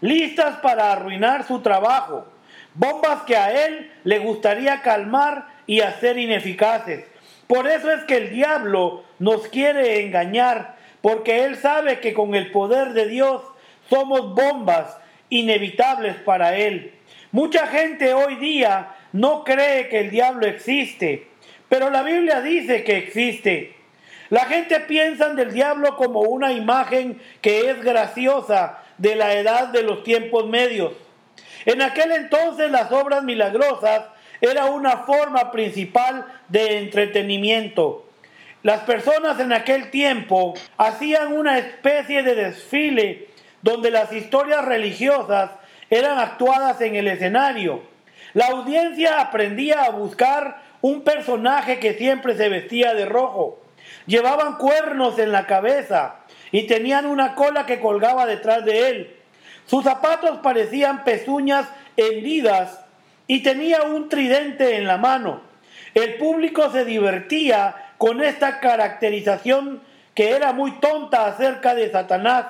listas 0.00 0.56
para 0.60 0.90
arruinar 0.90 1.46
su 1.46 1.60
trabajo, 1.60 2.26
bombas 2.72 3.24
que 3.24 3.36
a 3.36 3.66
él 3.66 3.92
le 4.04 4.20
gustaría 4.20 4.80
calmar 4.80 5.46
y 5.66 5.82
hacer 5.82 6.16
ineficaces. 6.16 7.04
Por 7.46 7.68
eso 7.68 7.92
es 7.92 8.04
que 8.04 8.16
el 8.16 8.30
diablo 8.30 9.04
nos 9.18 9.48
quiere 9.48 10.06
engañar, 10.06 10.76
porque 11.02 11.44
él 11.44 11.56
sabe 11.56 12.00
que 12.00 12.14
con 12.14 12.34
el 12.34 12.50
poder 12.50 12.94
de 12.94 13.06
Dios 13.06 13.42
somos 13.90 14.34
bombas 14.34 14.96
inevitables 15.28 16.16
para 16.16 16.56
Él. 16.56 16.97
Mucha 17.30 17.66
gente 17.66 18.14
hoy 18.14 18.36
día 18.36 18.94
no 19.12 19.44
cree 19.44 19.88
que 19.88 20.00
el 20.00 20.10
diablo 20.10 20.46
existe, 20.46 21.28
pero 21.68 21.90
la 21.90 22.02
Biblia 22.02 22.40
dice 22.40 22.84
que 22.84 22.96
existe. 22.96 23.74
La 24.30 24.46
gente 24.46 24.80
piensa 24.80 25.28
del 25.30 25.52
diablo 25.52 25.96
como 25.96 26.20
una 26.20 26.52
imagen 26.52 27.20
que 27.42 27.70
es 27.70 27.82
graciosa 27.82 28.78
de 28.96 29.14
la 29.14 29.34
edad 29.34 29.68
de 29.68 29.82
los 29.82 30.04
tiempos 30.04 30.46
medios. 30.48 30.92
En 31.66 31.82
aquel 31.82 32.12
entonces 32.12 32.70
las 32.70 32.90
obras 32.92 33.22
milagrosas 33.22 34.04
era 34.40 34.66
una 34.66 34.98
forma 34.98 35.50
principal 35.50 36.24
de 36.48 36.78
entretenimiento. 36.78 38.06
Las 38.62 38.80
personas 38.80 39.38
en 39.38 39.52
aquel 39.52 39.90
tiempo 39.90 40.54
hacían 40.78 41.34
una 41.34 41.58
especie 41.58 42.22
de 42.22 42.34
desfile 42.34 43.28
donde 43.60 43.90
las 43.90 44.12
historias 44.12 44.64
religiosas 44.64 45.50
eran 45.90 46.18
actuadas 46.18 46.80
en 46.80 46.96
el 46.96 47.08
escenario. 47.08 47.82
La 48.34 48.46
audiencia 48.46 49.20
aprendía 49.20 49.84
a 49.84 49.90
buscar 49.90 50.62
un 50.80 51.02
personaje 51.02 51.78
que 51.78 51.94
siempre 51.94 52.36
se 52.36 52.48
vestía 52.48 52.94
de 52.94 53.06
rojo. 53.06 53.62
Llevaban 54.06 54.56
cuernos 54.56 55.18
en 55.18 55.32
la 55.32 55.46
cabeza 55.46 56.16
y 56.52 56.66
tenían 56.66 57.06
una 57.06 57.34
cola 57.34 57.66
que 57.66 57.80
colgaba 57.80 58.26
detrás 58.26 58.64
de 58.64 58.88
él. 58.88 59.16
Sus 59.66 59.84
zapatos 59.84 60.38
parecían 60.38 61.04
pezuñas 61.04 61.68
hendidas 61.96 62.80
y 63.26 63.42
tenía 63.42 63.82
un 63.82 64.08
tridente 64.08 64.76
en 64.76 64.86
la 64.86 64.96
mano. 64.96 65.42
El 65.94 66.14
público 66.14 66.70
se 66.70 66.84
divertía 66.84 67.74
con 67.98 68.22
esta 68.22 68.60
caracterización 68.60 69.82
que 70.14 70.30
era 70.30 70.52
muy 70.52 70.72
tonta 70.80 71.26
acerca 71.26 71.74
de 71.74 71.90
Satanás 71.90 72.46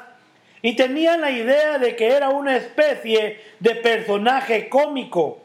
y 0.62 0.74
tenían 0.74 1.20
la 1.20 1.30
idea 1.30 1.78
de 1.78 1.96
que 1.96 2.08
era 2.08 2.30
una 2.30 2.56
especie 2.56 3.40
de 3.60 3.74
personaje 3.76 4.68
cómico. 4.68 5.42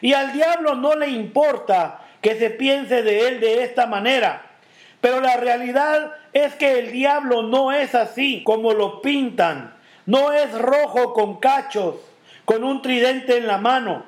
Y 0.00 0.12
al 0.12 0.32
diablo 0.32 0.74
no 0.74 0.94
le 0.94 1.08
importa 1.08 2.00
que 2.20 2.34
se 2.36 2.50
piense 2.50 3.02
de 3.02 3.28
él 3.28 3.40
de 3.40 3.62
esta 3.62 3.86
manera. 3.86 4.46
Pero 5.00 5.20
la 5.20 5.36
realidad 5.36 6.12
es 6.32 6.54
que 6.54 6.78
el 6.78 6.92
diablo 6.92 7.42
no 7.42 7.72
es 7.72 7.94
así 7.94 8.42
como 8.44 8.72
lo 8.74 9.00
pintan. 9.00 9.74
No 10.06 10.32
es 10.32 10.52
rojo 10.52 11.14
con 11.14 11.40
cachos, 11.40 11.96
con 12.44 12.64
un 12.64 12.82
tridente 12.82 13.38
en 13.38 13.46
la 13.46 13.58
mano. 13.58 14.04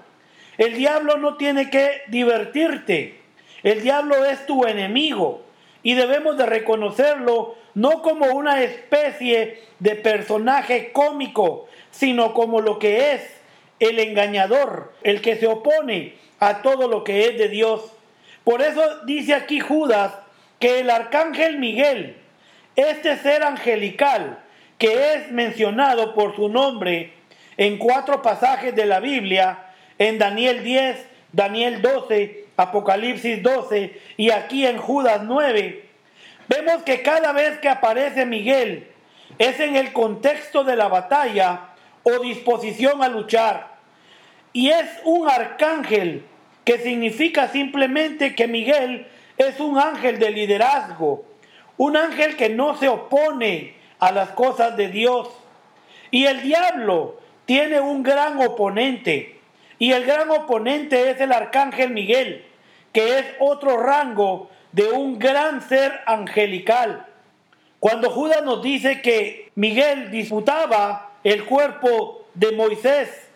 El 0.58 0.74
diablo 0.74 1.16
no 1.16 1.36
tiene 1.36 1.70
que 1.70 2.02
divertirte. 2.08 3.20
El 3.62 3.82
diablo 3.82 4.24
es 4.24 4.44
tu 4.44 4.66
enemigo 4.66 5.44
y 5.82 5.94
debemos 5.94 6.36
de 6.36 6.46
reconocerlo 6.46 7.56
no 7.74 8.02
como 8.02 8.26
una 8.26 8.62
especie 8.62 9.62
de 9.78 9.96
personaje 9.96 10.92
cómico, 10.92 11.68
sino 11.90 12.34
como 12.34 12.60
lo 12.60 12.78
que 12.78 13.12
es 13.12 13.22
el 13.80 13.98
engañador, 13.98 14.92
el 15.02 15.20
que 15.20 15.36
se 15.36 15.46
opone 15.46 16.14
a 16.38 16.62
todo 16.62 16.88
lo 16.88 17.02
que 17.04 17.26
es 17.26 17.38
de 17.38 17.48
Dios. 17.48 17.92
Por 18.44 18.62
eso 18.62 19.04
dice 19.04 19.34
aquí 19.34 19.60
Judas 19.60 20.12
que 20.58 20.80
el 20.80 20.90
arcángel 20.90 21.58
Miguel, 21.58 22.16
este 22.76 23.16
ser 23.16 23.42
angelical 23.42 24.38
que 24.78 25.14
es 25.14 25.30
mencionado 25.30 26.14
por 26.14 26.34
su 26.36 26.48
nombre 26.48 27.12
en 27.56 27.78
cuatro 27.78 28.22
pasajes 28.22 28.74
de 28.74 28.86
la 28.86 29.00
Biblia, 29.00 29.66
en 29.98 30.18
Daniel 30.18 30.64
10, 30.64 31.06
Daniel 31.32 31.82
12, 31.82 32.41
Apocalipsis 32.56 33.42
12 33.42 34.00
y 34.16 34.30
aquí 34.30 34.66
en 34.66 34.78
Judas 34.78 35.22
9, 35.24 35.88
vemos 36.48 36.82
que 36.82 37.02
cada 37.02 37.32
vez 37.32 37.58
que 37.58 37.68
aparece 37.68 38.26
Miguel 38.26 38.88
es 39.38 39.58
en 39.60 39.76
el 39.76 39.92
contexto 39.92 40.64
de 40.64 40.76
la 40.76 40.88
batalla 40.88 41.70
o 42.02 42.18
disposición 42.20 43.02
a 43.02 43.08
luchar. 43.08 43.72
Y 44.52 44.70
es 44.70 44.86
un 45.04 45.28
arcángel 45.28 46.24
que 46.64 46.78
significa 46.78 47.48
simplemente 47.48 48.34
que 48.34 48.46
Miguel 48.46 49.06
es 49.36 49.58
un 49.60 49.78
ángel 49.78 50.18
de 50.18 50.30
liderazgo, 50.30 51.24
un 51.76 51.96
ángel 51.96 52.36
que 52.36 52.50
no 52.50 52.76
se 52.76 52.88
opone 52.88 53.74
a 53.98 54.12
las 54.12 54.30
cosas 54.30 54.76
de 54.76 54.88
Dios. 54.88 55.28
Y 56.10 56.26
el 56.26 56.42
diablo 56.42 57.18
tiene 57.46 57.80
un 57.80 58.02
gran 58.02 58.38
oponente. 58.44 59.31
Y 59.82 59.90
el 59.90 60.04
gran 60.04 60.30
oponente 60.30 61.10
es 61.10 61.20
el 61.20 61.32
arcángel 61.32 61.90
Miguel, 61.90 62.44
que 62.92 63.18
es 63.18 63.26
otro 63.40 63.78
rango 63.78 64.48
de 64.70 64.84
un 64.92 65.18
gran 65.18 65.60
ser 65.60 66.02
angelical. 66.06 67.08
Cuando 67.80 68.08
Judas 68.08 68.44
nos 68.44 68.62
dice 68.62 69.02
que 69.02 69.50
Miguel 69.56 70.12
disputaba 70.12 71.10
el 71.24 71.46
cuerpo 71.46 72.28
de 72.34 72.52
Moisés, 72.52 73.28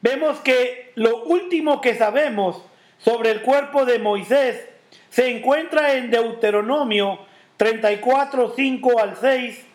vemos 0.00 0.38
que 0.38 0.92
lo 0.94 1.24
último 1.24 1.82
que 1.82 1.94
sabemos 1.96 2.62
sobre 2.96 3.30
el 3.30 3.42
cuerpo 3.42 3.84
de 3.84 3.98
Moisés 3.98 4.66
se 5.10 5.36
encuentra 5.36 5.92
en 5.92 6.10
Deuteronomio 6.10 7.18
34, 7.58 8.54
5 8.56 9.00
al 9.00 9.18
6, 9.18 9.66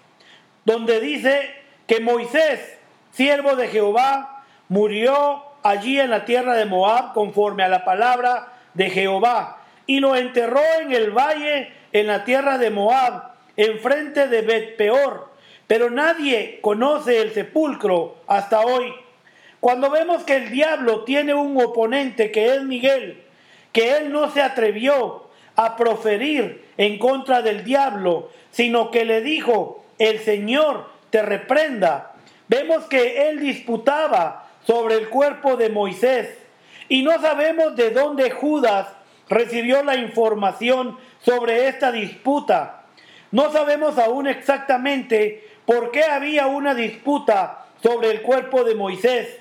donde 0.65 0.99
dice 0.99 1.51
que 1.85 1.99
Moisés, 1.99 2.79
siervo 3.11 3.55
de 3.55 3.67
Jehová, 3.67 4.43
murió 4.69 5.52
allí 5.63 5.99
en 5.99 6.09
la 6.09 6.25
tierra 6.25 6.55
de 6.55 6.65
Moab 6.65 7.13
conforme 7.13 7.63
a 7.63 7.69
la 7.69 7.83
palabra 7.83 8.53
de 8.73 8.89
Jehová 8.89 9.61
y 9.87 9.99
lo 9.99 10.15
enterró 10.15 10.61
en 10.81 10.91
el 10.91 11.11
valle 11.11 11.71
en 11.91 12.07
la 12.07 12.23
tierra 12.25 12.57
de 12.57 12.69
Moab, 12.69 13.33
enfrente 13.55 14.27
de 14.27 14.41
Bet 14.41 14.77
Peor. 14.77 15.31
Pero 15.67 15.89
nadie 15.89 16.59
conoce 16.61 17.21
el 17.21 17.31
sepulcro 17.31 18.17
hasta 18.27 18.61
hoy. 18.61 18.93
Cuando 19.59 19.89
vemos 19.89 20.23
que 20.23 20.35
el 20.35 20.49
diablo 20.49 21.03
tiene 21.03 21.33
un 21.33 21.59
oponente 21.61 22.31
que 22.31 22.53
es 22.53 22.63
Miguel, 22.63 23.23
que 23.71 23.97
él 23.97 24.11
no 24.11 24.29
se 24.29 24.41
atrevió 24.41 25.23
a 25.55 25.77
proferir 25.77 26.65
en 26.77 26.97
contra 26.97 27.41
del 27.41 27.63
diablo, 27.63 28.29
sino 28.51 28.91
que 28.91 29.05
le 29.05 29.21
dijo, 29.21 29.85
el 29.99 30.19
Señor 30.19 30.89
te 31.11 31.21
reprenda. 31.21 32.13
Vemos 32.47 32.85
que 32.85 33.29
él 33.29 33.39
disputaba 33.39 34.42
sobre 34.65 34.95
el 34.95 35.09
cuerpo 35.09 35.55
de 35.57 35.69
Moisés 35.69 36.37
y 36.89 37.03
no 37.03 37.19
sabemos 37.21 37.75
de 37.75 37.91
dónde 37.91 38.31
Judas 38.31 38.87
recibió 39.29 39.83
la 39.83 39.95
información 39.95 40.97
sobre 41.21 41.67
esta 41.67 41.91
disputa. 41.91 42.83
No 43.31 43.51
sabemos 43.51 43.97
aún 43.97 44.27
exactamente 44.27 45.47
por 45.65 45.91
qué 45.91 46.03
había 46.03 46.47
una 46.47 46.75
disputa 46.75 47.65
sobre 47.81 48.11
el 48.11 48.21
cuerpo 48.21 48.63
de 48.63 48.75
Moisés. 48.75 49.39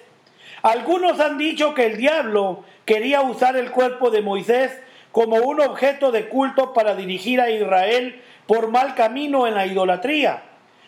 Algunos 0.63 1.19
han 1.21 1.39
dicho 1.39 1.75
que 1.75 1.87
el 1.87 1.97
diablo 1.97 2.65
quería 2.85 3.23
usar 3.23 3.57
el 3.57 3.71
cuerpo 3.71 4.11
de 4.11 4.23
Moisés 4.23 4.73
como 5.11 5.37
un 5.37 5.61
objeto 5.61 6.11
de 6.11 6.29
culto 6.29 6.73
para 6.73 6.95
dirigir 6.95 7.41
a 7.41 7.51
Israel 7.51 8.23
por 8.47 8.69
mal 8.69 8.95
camino 8.95 9.47
en 9.47 9.55
la 9.55 9.67
idolatría. 9.67 10.43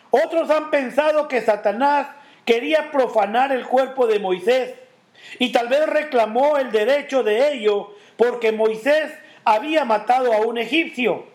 Otros 0.09 0.49
han 0.49 0.71
pensado 0.71 1.27
que 1.27 1.41
Satanás 1.41 2.07
quería 2.45 2.91
profanar 2.91 3.51
el 3.51 3.65
cuerpo 3.65 4.07
de 4.07 4.19
Moisés 4.19 4.75
y 5.39 5.51
tal 5.51 5.67
vez 5.67 5.85
reclamó 5.87 6.57
el 6.57 6.71
derecho 6.71 7.23
de 7.23 7.53
ello 7.53 7.93
porque 8.17 8.51
Moisés 8.51 9.11
había 9.43 9.83
matado 9.85 10.31
a 10.33 10.41
un 10.41 10.57
egipcio. 10.57 11.25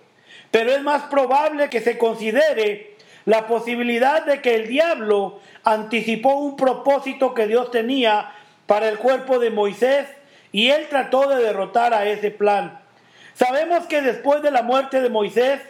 Pero 0.51 0.71
es 0.71 0.83
más 0.83 1.05
probable 1.05 1.69
que 1.69 1.81
se 1.81 1.99
considere 1.99 2.97
la 3.25 3.47
posibilidad 3.47 4.25
de 4.25 4.41
que 4.41 4.55
el 4.55 4.69
diablo 4.69 5.41
anticipó 5.65 6.35
un 6.35 6.57
propósito 6.57 7.35
que 7.35 7.47
Dios 7.47 7.71
tenía 7.71 8.33
para 8.67 8.89
el 8.89 8.99
cuerpo 8.99 9.39
de 9.39 9.51
Moisés 9.51 10.07
y 10.53 10.71
él 10.71 10.87
trató 10.89 11.29
de 11.29 11.43
derrotar 11.43 11.95
a 11.95 12.07
ese 12.07 12.31
plan. 12.31 12.81
Sabemos 13.35 13.87
que 13.87 14.03
después 14.03 14.43
de 14.43 14.51
la 14.51 14.63
muerte 14.63 15.01
de 15.01 15.09
Moisés, 15.09 15.61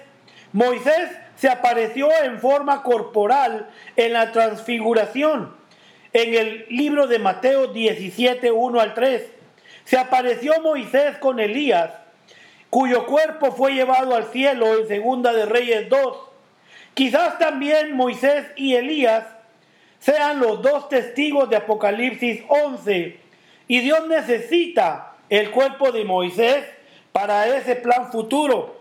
Moisés 0.53 1.11
se 1.41 1.49
apareció 1.49 2.11
en 2.23 2.39
forma 2.39 2.83
corporal 2.83 3.71
en 3.97 4.13
la 4.13 4.31
transfiguración. 4.31 5.57
En 6.13 6.35
el 6.35 6.67
libro 6.69 7.07
de 7.07 7.19
Mateo 7.19 7.69
17, 7.69 8.51
1 8.51 8.79
al 8.79 8.93
3, 8.93 9.23
se 9.85 9.97
apareció 9.97 10.61
Moisés 10.61 11.17
con 11.17 11.41
Elías, 11.41 11.93
cuyo 12.69 13.07
cuerpo 13.07 13.53
fue 13.53 13.73
llevado 13.73 14.15
al 14.15 14.27
cielo 14.27 14.79
en 14.79 14.87
Segunda 14.87 15.33
de 15.33 15.47
Reyes 15.47 15.89
2. 15.89 16.19
Quizás 16.93 17.39
también 17.39 17.97
Moisés 17.97 18.49
y 18.57 18.75
Elías 18.75 19.25
sean 19.99 20.41
los 20.41 20.61
dos 20.61 20.91
testigos 20.91 21.49
de 21.49 21.57
Apocalipsis 21.57 22.43
11. 22.49 23.19
Y 23.67 23.81
Dios 23.81 24.07
necesita 24.09 25.15
el 25.31 25.51
cuerpo 25.51 25.91
de 25.91 26.05
Moisés 26.05 26.67
para 27.13 27.47
ese 27.57 27.77
plan 27.77 28.13
futuro. 28.13 28.79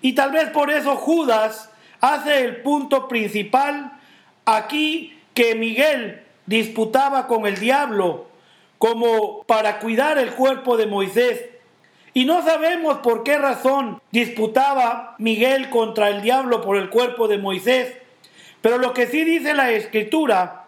Y 0.00 0.14
tal 0.14 0.32
vez 0.32 0.48
por 0.48 0.70
eso 0.70 0.96
Judas 0.96 1.70
hace 2.00 2.44
el 2.44 2.62
punto 2.62 3.08
principal 3.08 3.92
aquí 4.44 5.18
que 5.34 5.54
Miguel 5.54 6.22
disputaba 6.46 7.26
con 7.26 7.46
el 7.46 7.58
diablo 7.58 8.26
como 8.78 9.42
para 9.42 9.78
cuidar 9.78 10.18
el 10.18 10.32
cuerpo 10.32 10.76
de 10.76 10.86
Moisés. 10.86 11.44
Y 12.12 12.24
no 12.24 12.42
sabemos 12.42 12.98
por 12.98 13.22
qué 13.22 13.38
razón 13.38 14.00
disputaba 14.10 15.14
Miguel 15.18 15.70
contra 15.70 16.08
el 16.08 16.22
diablo 16.22 16.62
por 16.62 16.76
el 16.76 16.88
cuerpo 16.90 17.28
de 17.28 17.38
Moisés. 17.38 17.94
Pero 18.62 18.78
lo 18.78 18.92
que 18.92 19.06
sí 19.06 19.24
dice 19.24 19.54
la 19.54 19.70
escritura 19.70 20.64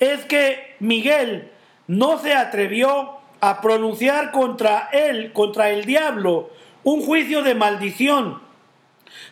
es 0.00 0.24
que 0.24 0.76
Miguel 0.80 1.50
no 1.86 2.18
se 2.18 2.34
atrevió 2.34 3.16
a 3.40 3.60
pronunciar 3.60 4.30
contra 4.30 4.88
él, 4.92 5.32
contra 5.32 5.70
el 5.70 5.84
diablo, 5.84 6.50
un 6.82 7.02
juicio 7.02 7.42
de 7.42 7.54
maldición, 7.54 8.40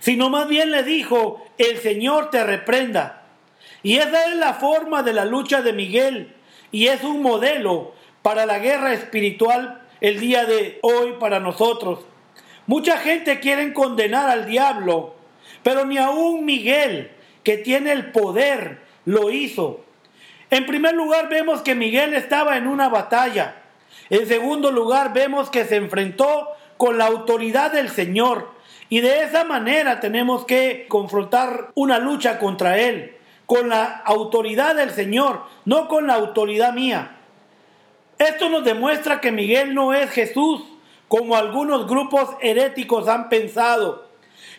sino 0.01 0.31
más 0.31 0.49
bien 0.49 0.71
le 0.71 0.83
dijo, 0.83 1.45
el 1.59 1.79
Señor 1.79 2.31
te 2.31 2.45
reprenda. 2.45 3.23
Y 3.83 3.99
esa 3.99 4.27
es 4.27 4.37
la 4.37 4.55
forma 4.55 5.03
de 5.03 5.13
la 5.13 5.25
lucha 5.25 5.63
de 5.63 5.73
Miguel 5.73 6.35
y 6.71 6.89
es 6.89 7.05
un 7.05 7.23
modelo 7.23 7.93
para 8.23 8.47
la 8.47 8.59
guerra 8.59 8.93
espiritual 8.93 9.83
el 10.01 10.21
día 10.21 10.45
de 10.45 10.79
hoy 10.83 11.15
para 11.21 11.39
nosotros. 11.39 12.01
Mucha 12.67 12.99
gente 12.99 13.41
quiere 13.41 13.73
condenar 13.75 14.31
al 14.31 14.47
diablo, 14.47 15.15
pero 15.63 15.85
ni 15.85 15.99
aún 15.99 16.45
Miguel, 16.45 17.11
que 17.43 17.59
tiene 17.59 17.93
el 17.93 18.11
poder, 18.11 18.81
lo 19.05 19.31
hizo. 19.31 19.85
En 20.51 20.67
primer 20.67 20.95
lugar 20.95 21.29
vemos 21.29 21.61
que 21.61 21.75
Miguel 21.75 22.15
estaba 22.15 22.57
en 22.57 22.67
una 22.67 22.89
batalla. 22.89 23.57
En 24.09 24.27
segundo 24.27 24.71
lugar 24.71 25.13
vemos 25.13 25.51
que 25.51 25.65
se 25.65 25.77
enfrentó 25.77 26.49
con 26.77 26.97
la 26.97 27.07
autoridad 27.07 27.73
del 27.73 27.91
Señor. 27.91 28.54
Y 28.95 29.01
de 29.01 29.25
esa 29.25 29.43
manera 29.43 29.99
tenemos 29.99 30.45
que 30.45 30.87
confrontar 30.87 31.73
una 31.75 31.99
lucha 31.99 32.39
contra 32.39 32.79
Él 32.79 33.17
con 33.45 33.69
la 33.69 33.87
autoridad 34.05 34.77
del 34.77 34.91
Señor, 34.91 35.41
no 35.65 35.89
con 35.89 36.07
la 36.07 36.15
autoridad 36.15 36.73
mía. 36.73 37.17
Esto 38.21 38.49
nos 38.49 38.63
demuestra 38.63 39.21
que 39.21 39.33
Miguel 39.33 39.75
no 39.75 39.95
es 39.95 40.11
Jesús, 40.11 40.63
como 41.09 41.35
algunos 41.35 41.89
grupos 41.89 42.37
heréticos 42.41 43.09
han 43.09 43.29
pensado. 43.29 44.07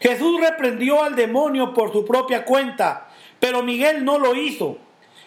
Jesús 0.02 0.38
reprendió 0.42 1.02
al 1.02 1.16
demonio 1.16 1.74
por 1.74 1.94
su 1.94 2.04
propia 2.04 2.44
cuenta, 2.44 3.08
pero 3.40 3.64
Miguel 3.64 4.04
no 4.04 4.20
lo 4.20 4.36
hizo. 4.36 4.78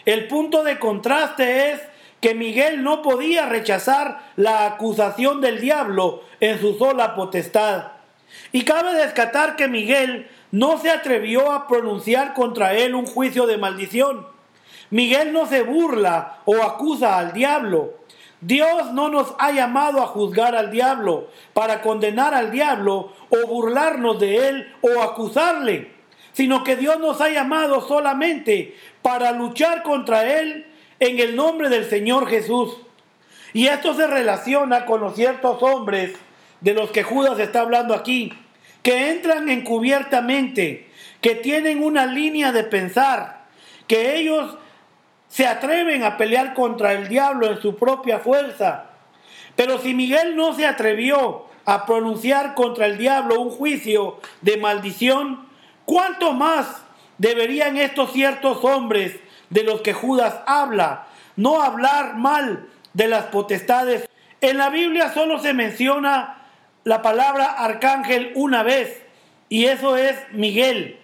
El 0.05 0.29
punto 0.29 0.65
de 0.65 0.79
contraste 0.79 1.71
es 1.71 1.81
que 2.21 2.35
Miguel 2.35 2.83
no 2.83 3.01
podía 3.01 3.47
rechazar 3.47 4.33
la 4.37 4.67
acusación 4.67 5.41
del 5.41 5.63
diablo 5.63 6.25
en 6.41 6.61
su 6.61 6.75
sola 6.75 7.15
potestad. 7.15 7.98
Y 8.53 8.63
cabe 8.63 8.95
descatar 8.95 9.57
que 9.57 9.69
Miguel 9.69 10.29
no 10.51 10.79
se 10.79 10.91
atrevió 10.91 11.53
a 11.53 11.67
pronunciar 11.67 12.35
contra 12.35 12.75
él 12.75 12.95
un 12.95 13.07
juicio 13.07 13.47
de 13.47 13.59
maldición. 13.59 14.27
Miguel 14.91 15.33
no 15.33 15.47
se 15.47 15.63
burla 15.63 16.39
o 16.47 16.63
acusa 16.63 17.19
al 17.19 17.33
diablo. 17.33 17.95
Dios 18.41 18.93
no 18.93 19.09
nos 19.09 19.35
ha 19.39 19.51
llamado 19.51 20.01
a 20.01 20.07
juzgar 20.07 20.55
al 20.55 20.71
diablo, 20.71 21.29
para 21.55 21.83
condenar 21.83 22.35
al 22.35 22.53
diablo 22.53 23.13
o 23.31 23.47
burlarnos 23.49 24.21
de 24.21 24.49
él 24.49 24.75
o 24.81 25.03
acusarle, 25.03 25.93
sino 26.33 26.63
que 26.63 26.77
Dios 26.77 27.01
nos 27.01 27.21
ha 27.21 27.31
llamado 27.31 27.87
solamente 27.87 28.77
para 29.03 29.33
luchar 29.33 29.83
contra 29.83 30.39
él 30.39 30.67
en 31.01 31.19
el 31.19 31.35
nombre 31.35 31.69
del 31.69 31.85
Señor 31.85 32.29
Jesús. 32.29 32.77
Y 33.53 33.67
esto 33.67 33.95
se 33.95 34.07
relaciona 34.07 34.87
con 34.87 35.01
los 35.01 35.17
ciertos 35.17 35.61
hombres 35.63 36.13
de 36.61 36.75
los 36.75 36.91
que 36.91 37.03
Judas 37.03 37.39
está 37.39 37.61
hablando 37.61 37.95
aquí, 37.95 38.33
que 38.83 39.11
entran 39.11 39.49
encubiertamente, 39.49 40.89
que 41.21 41.35
tienen 41.35 41.83
una 41.83 42.07
línea 42.07 42.53
de 42.53 42.65
pensar, 42.65 43.47
que 43.87 44.17
ellos 44.17 44.57
se 45.29 45.47
atreven 45.47 46.05
a 46.05 46.17
pelear 46.17 46.55
contra 46.55 46.93
el 46.93 47.09
diablo 47.09 47.47
en 47.49 47.61
su 47.61 47.77
propia 47.77 48.19
fuerza. 48.19 48.87
Pero 49.57 49.79
si 49.79 49.95
Miguel 49.95 50.37
no 50.37 50.55
se 50.55 50.67
atrevió 50.67 51.47
a 51.65 51.85
pronunciar 51.85 52.55
contra 52.55 52.87
el 52.87 52.97
diablo 52.97 53.41
un 53.41 53.51
juicio 53.51 54.21
de 54.41 54.57
maldición, 54.57 55.47
¿cuánto 55.85 56.33
más 56.33 56.83
deberían 57.19 57.77
estos 57.77 58.13
ciertos 58.13 58.65
hombres 58.65 59.17
de 59.51 59.65
los 59.65 59.83
que 59.83 59.93
Judas 59.93 60.41
habla 60.47 61.09
no 61.37 61.63
hablar 61.63 62.17
mal 62.17 62.69
de 62.95 63.09
las 63.09 63.27
potestades? 63.27 64.09
En 64.41 64.57
la 64.57 64.71
Biblia 64.71 65.13
solo 65.13 65.41
se 65.41 65.53
menciona 65.53 66.38
la 66.89 67.03
palabra 67.03 67.45
arcángel 67.45 68.33
una 68.35 68.63
vez 68.63 69.03
y 69.51 69.67
eso 69.67 69.99
es 69.99 70.17
Miguel. 70.33 70.99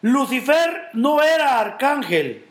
Lucifer 0.00 0.88
no 0.94 1.22
era 1.22 1.60
arcángel, 1.60 2.46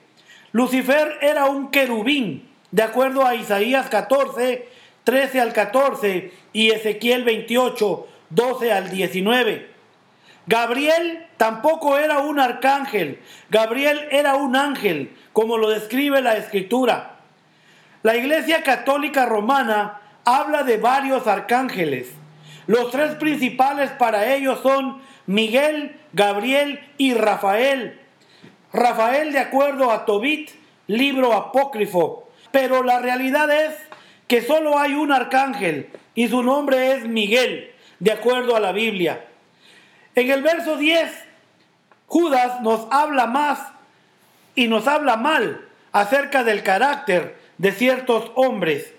Lucifer 0.52 1.18
era 1.22 1.46
un 1.46 1.72
querubín, 1.72 2.48
de 2.70 2.84
acuerdo 2.84 3.26
a 3.26 3.34
Isaías 3.34 3.90
14, 3.90 4.68
13 5.06 5.42
al 5.42 5.54
14 5.54 6.32
y 6.54 6.70
Ezequiel 6.70 7.24
28, 7.24 8.08
12 8.30 8.72
al 8.72 8.92
19. 8.92 9.72
Gabriel 10.46 11.26
tampoco 11.38 11.98
era 11.98 12.20
un 12.20 12.40
arcángel, 12.40 13.20
Gabriel 13.50 14.08
era 14.12 14.36
un 14.36 14.56
ángel, 14.56 15.16
como 15.34 15.58
lo 15.58 15.72
describe 15.72 16.22
la 16.22 16.38
escritura. 16.38 17.22
La 18.04 18.16
Iglesia 18.16 18.62
Católica 18.62 19.26
Romana 19.26 20.00
habla 20.26 20.62
de 20.62 20.78
varios 20.78 21.26
arcángeles. 21.26 22.13
Los 22.67 22.91
tres 22.91 23.15
principales 23.15 23.91
para 23.91 24.34
ellos 24.36 24.60
son 24.62 25.01
Miguel, 25.25 25.99
Gabriel 26.13 26.80
y 26.97 27.13
Rafael. 27.13 27.99
Rafael 28.73 29.32
de 29.32 29.39
acuerdo 29.39 29.91
a 29.91 30.06
Tobit, 30.06 30.51
libro 30.88 31.34
apócrifo. 31.34 32.30
Pero 32.51 32.84
la 32.84 32.99
realidad 32.99 33.49
es 33.49 33.75
que 34.27 34.41
solo 34.41 34.77
hay 34.77 34.93
un 34.93 35.12
arcángel 35.12 35.89
y 36.13 36.27
su 36.27 36.43
nombre 36.43 36.93
es 36.93 37.08
Miguel, 37.08 37.71
de 37.99 38.12
acuerdo 38.12 38.56
a 38.56 38.60
la 38.60 38.73
Biblia. 38.73 39.25
En 40.15 40.30
el 40.30 40.41
verso 40.41 40.75
10, 40.75 41.10
Judas 42.08 42.62
nos 42.62 42.88
habla 42.91 43.27
más 43.27 43.60
y 44.56 44.67
nos 44.67 44.88
habla 44.88 45.15
mal 45.15 45.65
acerca 45.93 46.43
del 46.43 46.63
carácter 46.63 47.38
de 47.58 47.71
ciertos 47.71 48.32
hombres. 48.36 48.93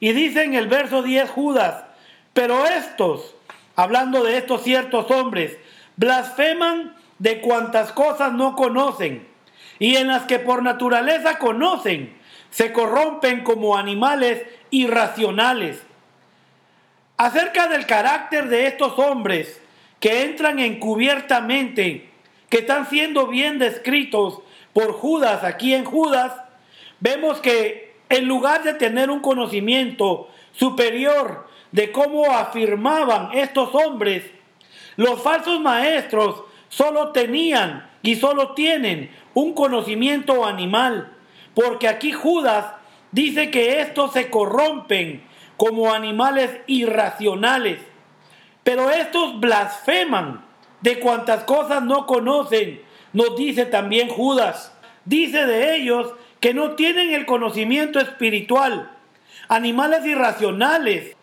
Y 0.00 0.12
dice 0.12 0.42
en 0.42 0.54
el 0.54 0.68
verso 0.68 1.02
10 1.02 1.30
Judas, 1.30 1.85
pero 2.36 2.66
estos, 2.66 3.34
hablando 3.76 4.22
de 4.22 4.36
estos 4.36 4.62
ciertos 4.62 5.10
hombres, 5.10 5.56
blasfeman 5.96 6.94
de 7.18 7.40
cuantas 7.40 7.92
cosas 7.92 8.34
no 8.34 8.56
conocen 8.56 9.26
y 9.78 9.96
en 9.96 10.08
las 10.08 10.24
que 10.24 10.38
por 10.38 10.62
naturaleza 10.62 11.38
conocen, 11.38 12.14
se 12.50 12.74
corrompen 12.74 13.42
como 13.42 13.78
animales 13.78 14.44
irracionales. 14.68 15.80
Acerca 17.16 17.68
del 17.68 17.86
carácter 17.86 18.50
de 18.50 18.66
estos 18.66 18.98
hombres, 18.98 19.58
que 19.98 20.24
entran 20.24 20.58
encubiertamente, 20.58 22.10
que 22.50 22.58
están 22.58 22.86
siendo 22.90 23.28
bien 23.28 23.58
descritos 23.58 24.40
por 24.74 24.92
Judas 24.92 25.42
aquí 25.42 25.72
en 25.72 25.86
Judas, 25.86 26.34
vemos 27.00 27.40
que 27.40 27.96
en 28.10 28.28
lugar 28.28 28.62
de 28.62 28.74
tener 28.74 29.10
un 29.10 29.20
conocimiento 29.20 30.28
superior 30.52 31.55
de 31.72 31.92
cómo 31.92 32.30
afirmaban 32.30 33.30
estos 33.32 33.74
hombres, 33.74 34.24
los 34.96 35.22
falsos 35.22 35.60
maestros 35.60 36.42
solo 36.68 37.12
tenían 37.12 37.88
y 38.02 38.16
solo 38.16 38.52
tienen 38.54 39.10
un 39.34 39.52
conocimiento 39.52 40.46
animal, 40.46 41.12
porque 41.54 41.88
aquí 41.88 42.12
Judas 42.12 42.66
dice 43.10 43.50
que 43.50 43.80
estos 43.80 44.12
se 44.12 44.30
corrompen 44.30 45.22
como 45.56 45.92
animales 45.92 46.50
irracionales. 46.66 47.80
Pero 48.62 48.90
estos 48.90 49.40
blasfeman 49.40 50.44
de 50.80 50.98
cuantas 51.00 51.44
cosas 51.44 51.82
no 51.82 52.06
conocen, 52.06 52.82
nos 53.12 53.36
dice 53.36 53.66
también 53.66 54.08
Judas. 54.08 54.72
Dice 55.04 55.46
de 55.46 55.76
ellos 55.76 56.12
que 56.40 56.52
no 56.52 56.72
tienen 56.72 57.12
el 57.12 57.26
conocimiento 57.26 58.00
espiritual, 58.00 58.90
animales 59.48 60.04
irracionales. 60.04 61.15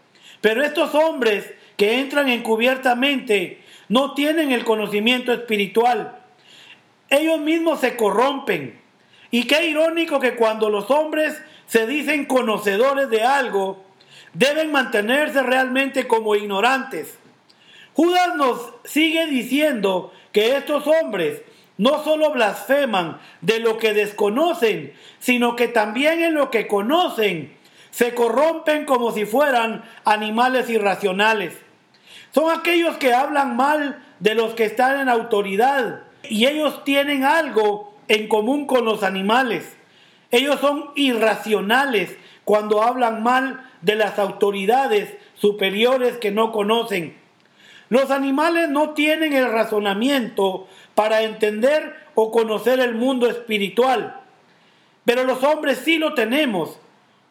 Pero 0.43 0.61
estos 0.61 0.93
hombres 0.93 1.53
que 1.77 2.01
entran 2.01 2.27
encubiertamente 2.27 3.63
no 3.87 4.13
tienen 4.13 4.51
el 4.51 4.65
conocimiento 4.65 5.31
espiritual. 5.31 6.19
Ellos 7.09 7.39
mismos 7.39 7.79
se 7.79 7.95
corrompen. 7.95 8.77
Y 9.31 9.47
qué 9.47 9.69
irónico 9.69 10.19
que 10.19 10.35
cuando 10.35 10.69
los 10.69 10.91
hombres 10.91 11.41
se 11.65 11.87
dicen 11.87 12.25
conocedores 12.25 13.09
de 13.09 13.23
algo, 13.23 13.85
deben 14.33 14.73
mantenerse 14.73 15.41
realmente 15.43 16.09
como 16.09 16.35
ignorantes. 16.35 17.17
Judas 17.93 18.35
nos 18.35 18.73
sigue 18.83 19.27
diciendo 19.27 20.11
que 20.33 20.57
estos 20.57 20.85
hombres 20.87 21.41
no 21.77 22.03
solo 22.03 22.31
blasfeman 22.33 23.17
de 23.39 23.59
lo 23.59 23.77
que 23.77 23.93
desconocen, 23.93 24.91
sino 25.19 25.55
que 25.55 25.69
también 25.69 26.21
en 26.21 26.33
lo 26.33 26.51
que 26.51 26.67
conocen 26.67 27.62
se 27.93 28.15
corrompen 28.15 28.85
como 28.85 29.11
si 29.11 29.25
fueran 29.25 29.83
animales 30.03 30.67
irracionales. 30.67 31.55
Son 32.31 32.49
aquellos 32.49 32.97
que 32.97 33.13
hablan 33.13 33.55
mal 33.55 34.03
de 34.19 34.33
los 34.33 34.55
que 34.55 34.65
están 34.65 34.99
en 34.99 35.09
autoridad 35.09 36.01
y 36.23 36.47
ellos 36.47 36.83
tienen 36.83 37.23
algo 37.23 37.95
en 38.07 38.27
común 38.27 38.65
con 38.65 38.83
los 38.83 39.03
animales. 39.03 39.77
Ellos 40.31 40.59
son 40.59 40.89
irracionales 40.95 42.17
cuando 42.45 42.81
hablan 42.81 43.21
mal 43.21 43.69
de 43.81 43.93
las 43.93 44.17
autoridades 44.17 45.15
superiores 45.35 46.17
que 46.17 46.31
no 46.31 46.51
conocen. 46.51 47.15
Los 47.89 48.09
animales 48.09 48.69
no 48.69 48.95
tienen 48.95 49.33
el 49.33 49.51
razonamiento 49.51 50.67
para 50.95 51.21
entender 51.21 51.95
o 52.15 52.31
conocer 52.31 52.79
el 52.79 52.95
mundo 52.95 53.29
espiritual, 53.29 54.19
pero 55.05 55.25
los 55.25 55.43
hombres 55.43 55.77
sí 55.85 55.99
lo 55.99 56.15
tenemos 56.15 56.79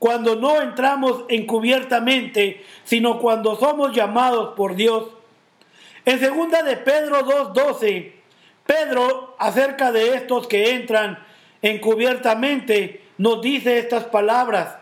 cuando 0.03 0.35
no 0.35 0.61
entramos 0.61 1.27
encubiertamente, 1.29 2.65
sino 2.83 3.21
cuando 3.21 3.55
somos 3.55 3.95
llamados 3.95 4.55
por 4.57 4.75
Dios. 4.75 5.05
En 6.05 6.19
segunda 6.19 6.65
de 6.65 6.77
Pedro 6.77 7.23
2:12, 7.25 8.13
Pedro 8.67 9.37
acerca 9.39 9.93
de 9.93 10.17
estos 10.17 10.49
que 10.49 10.73
entran 10.73 11.25
encubiertamente 11.63 13.05
nos 13.17 13.43
dice 13.43 13.79
estas 13.79 14.03
palabras: 14.07 14.75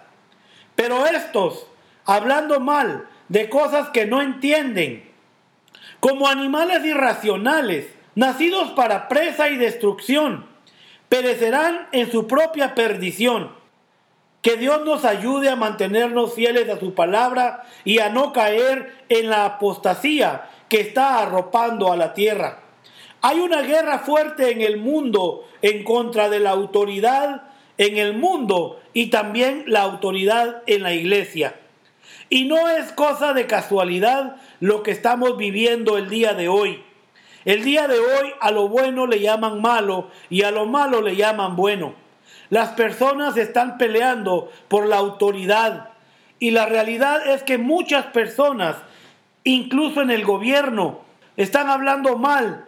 "Pero 0.74 1.04
estos, 1.04 1.66
hablando 2.06 2.58
mal 2.58 3.06
de 3.28 3.50
cosas 3.50 3.90
que 3.90 4.06
no 4.06 4.22
entienden, 4.22 5.04
como 6.00 6.28
animales 6.28 6.82
irracionales, 6.82 7.88
nacidos 8.14 8.70
para 8.70 9.06
presa 9.08 9.50
y 9.50 9.58
destrucción, 9.58 10.46
perecerán 11.10 11.88
en 11.92 12.10
su 12.10 12.26
propia 12.26 12.74
perdición. 12.74 13.59
Que 14.42 14.56
Dios 14.56 14.84
nos 14.84 15.04
ayude 15.04 15.50
a 15.50 15.56
mantenernos 15.56 16.34
fieles 16.34 16.68
a 16.68 16.80
su 16.80 16.94
palabra 16.94 17.64
y 17.84 17.98
a 17.98 18.08
no 18.08 18.32
caer 18.32 19.04
en 19.08 19.28
la 19.28 19.44
apostasía 19.44 20.48
que 20.68 20.80
está 20.80 21.18
arropando 21.18 21.92
a 21.92 21.96
la 21.96 22.14
tierra. 22.14 22.60
Hay 23.22 23.40
una 23.40 23.62
guerra 23.62 23.98
fuerte 23.98 24.50
en 24.50 24.62
el 24.62 24.78
mundo 24.78 25.44
en 25.60 25.84
contra 25.84 26.30
de 26.30 26.40
la 26.40 26.50
autoridad 26.50 27.50
en 27.80 27.96
el 27.96 28.12
mundo 28.12 28.78
y 28.92 29.06
también 29.06 29.64
la 29.66 29.80
autoridad 29.80 30.62
en 30.66 30.82
la 30.82 30.92
iglesia. 30.92 31.58
Y 32.28 32.44
no 32.44 32.68
es 32.68 32.92
cosa 32.92 33.32
de 33.32 33.46
casualidad 33.46 34.36
lo 34.60 34.82
que 34.82 34.90
estamos 34.90 35.38
viviendo 35.38 35.96
el 35.96 36.10
día 36.10 36.34
de 36.34 36.48
hoy. 36.48 36.84
El 37.46 37.64
día 37.64 37.88
de 37.88 37.98
hoy 37.98 38.34
a 38.38 38.50
lo 38.50 38.68
bueno 38.68 39.06
le 39.06 39.20
llaman 39.20 39.62
malo 39.62 40.10
y 40.28 40.42
a 40.42 40.50
lo 40.50 40.66
malo 40.66 41.00
le 41.00 41.16
llaman 41.16 41.56
bueno. 41.56 41.94
Las 42.50 42.70
personas 42.70 43.36
están 43.36 43.78
peleando 43.78 44.50
por 44.68 44.86
la 44.86 44.96
autoridad 44.96 45.90
y 46.40 46.50
la 46.50 46.66
realidad 46.66 47.26
es 47.28 47.42
que 47.42 47.58
muchas 47.58 48.06
personas, 48.06 48.76
incluso 49.44 50.02
en 50.02 50.10
el 50.10 50.24
gobierno, 50.24 51.00
están 51.36 51.70
hablando 51.70 52.18
mal 52.18 52.66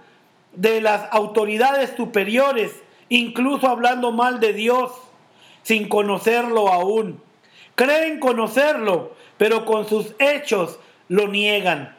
de 0.52 0.80
las 0.80 1.08
autoridades 1.10 1.94
superiores, 1.96 2.72
incluso 3.08 3.68
hablando 3.68 4.12
mal 4.12 4.40
de 4.40 4.52
Dios 4.52 4.92
sin 5.62 5.88
conocerlo 5.88 6.72
aún. 6.72 7.20
Creen 7.74 8.20
conocerlo, 8.20 9.14
pero 9.36 9.64
con 9.64 9.88
sus 9.88 10.14
hechos 10.18 10.78
lo 11.08 11.28
niegan. 11.28 11.96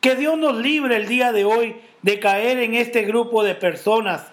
Que 0.00 0.14
Dios 0.14 0.38
nos 0.38 0.56
libre 0.56 0.96
el 0.96 1.08
día 1.08 1.32
de 1.32 1.44
hoy 1.44 1.76
de 2.02 2.20
caer 2.20 2.58
en 2.58 2.74
este 2.74 3.02
grupo 3.02 3.42
de 3.42 3.54
personas. 3.54 4.26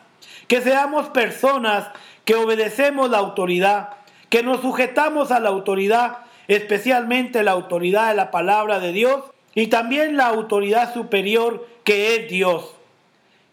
Que 0.47 0.61
seamos 0.61 1.09
personas 1.09 1.87
que 2.25 2.36
obedecemos 2.36 3.09
la 3.09 3.17
autoridad, 3.17 3.89
que 4.29 4.43
nos 4.43 4.62
sujetamos 4.62 5.31
a 5.31 5.39
la 5.39 5.49
autoridad, 5.49 6.19
especialmente 6.47 7.43
la 7.43 7.51
autoridad 7.51 8.09
de 8.09 8.15
la 8.15 8.31
palabra 8.31 8.79
de 8.79 8.91
Dios 8.91 9.23
y 9.55 9.67
también 9.67 10.17
la 10.17 10.27
autoridad 10.27 10.93
superior 10.93 11.67
que 11.83 12.15
es 12.15 12.29
Dios. 12.29 12.75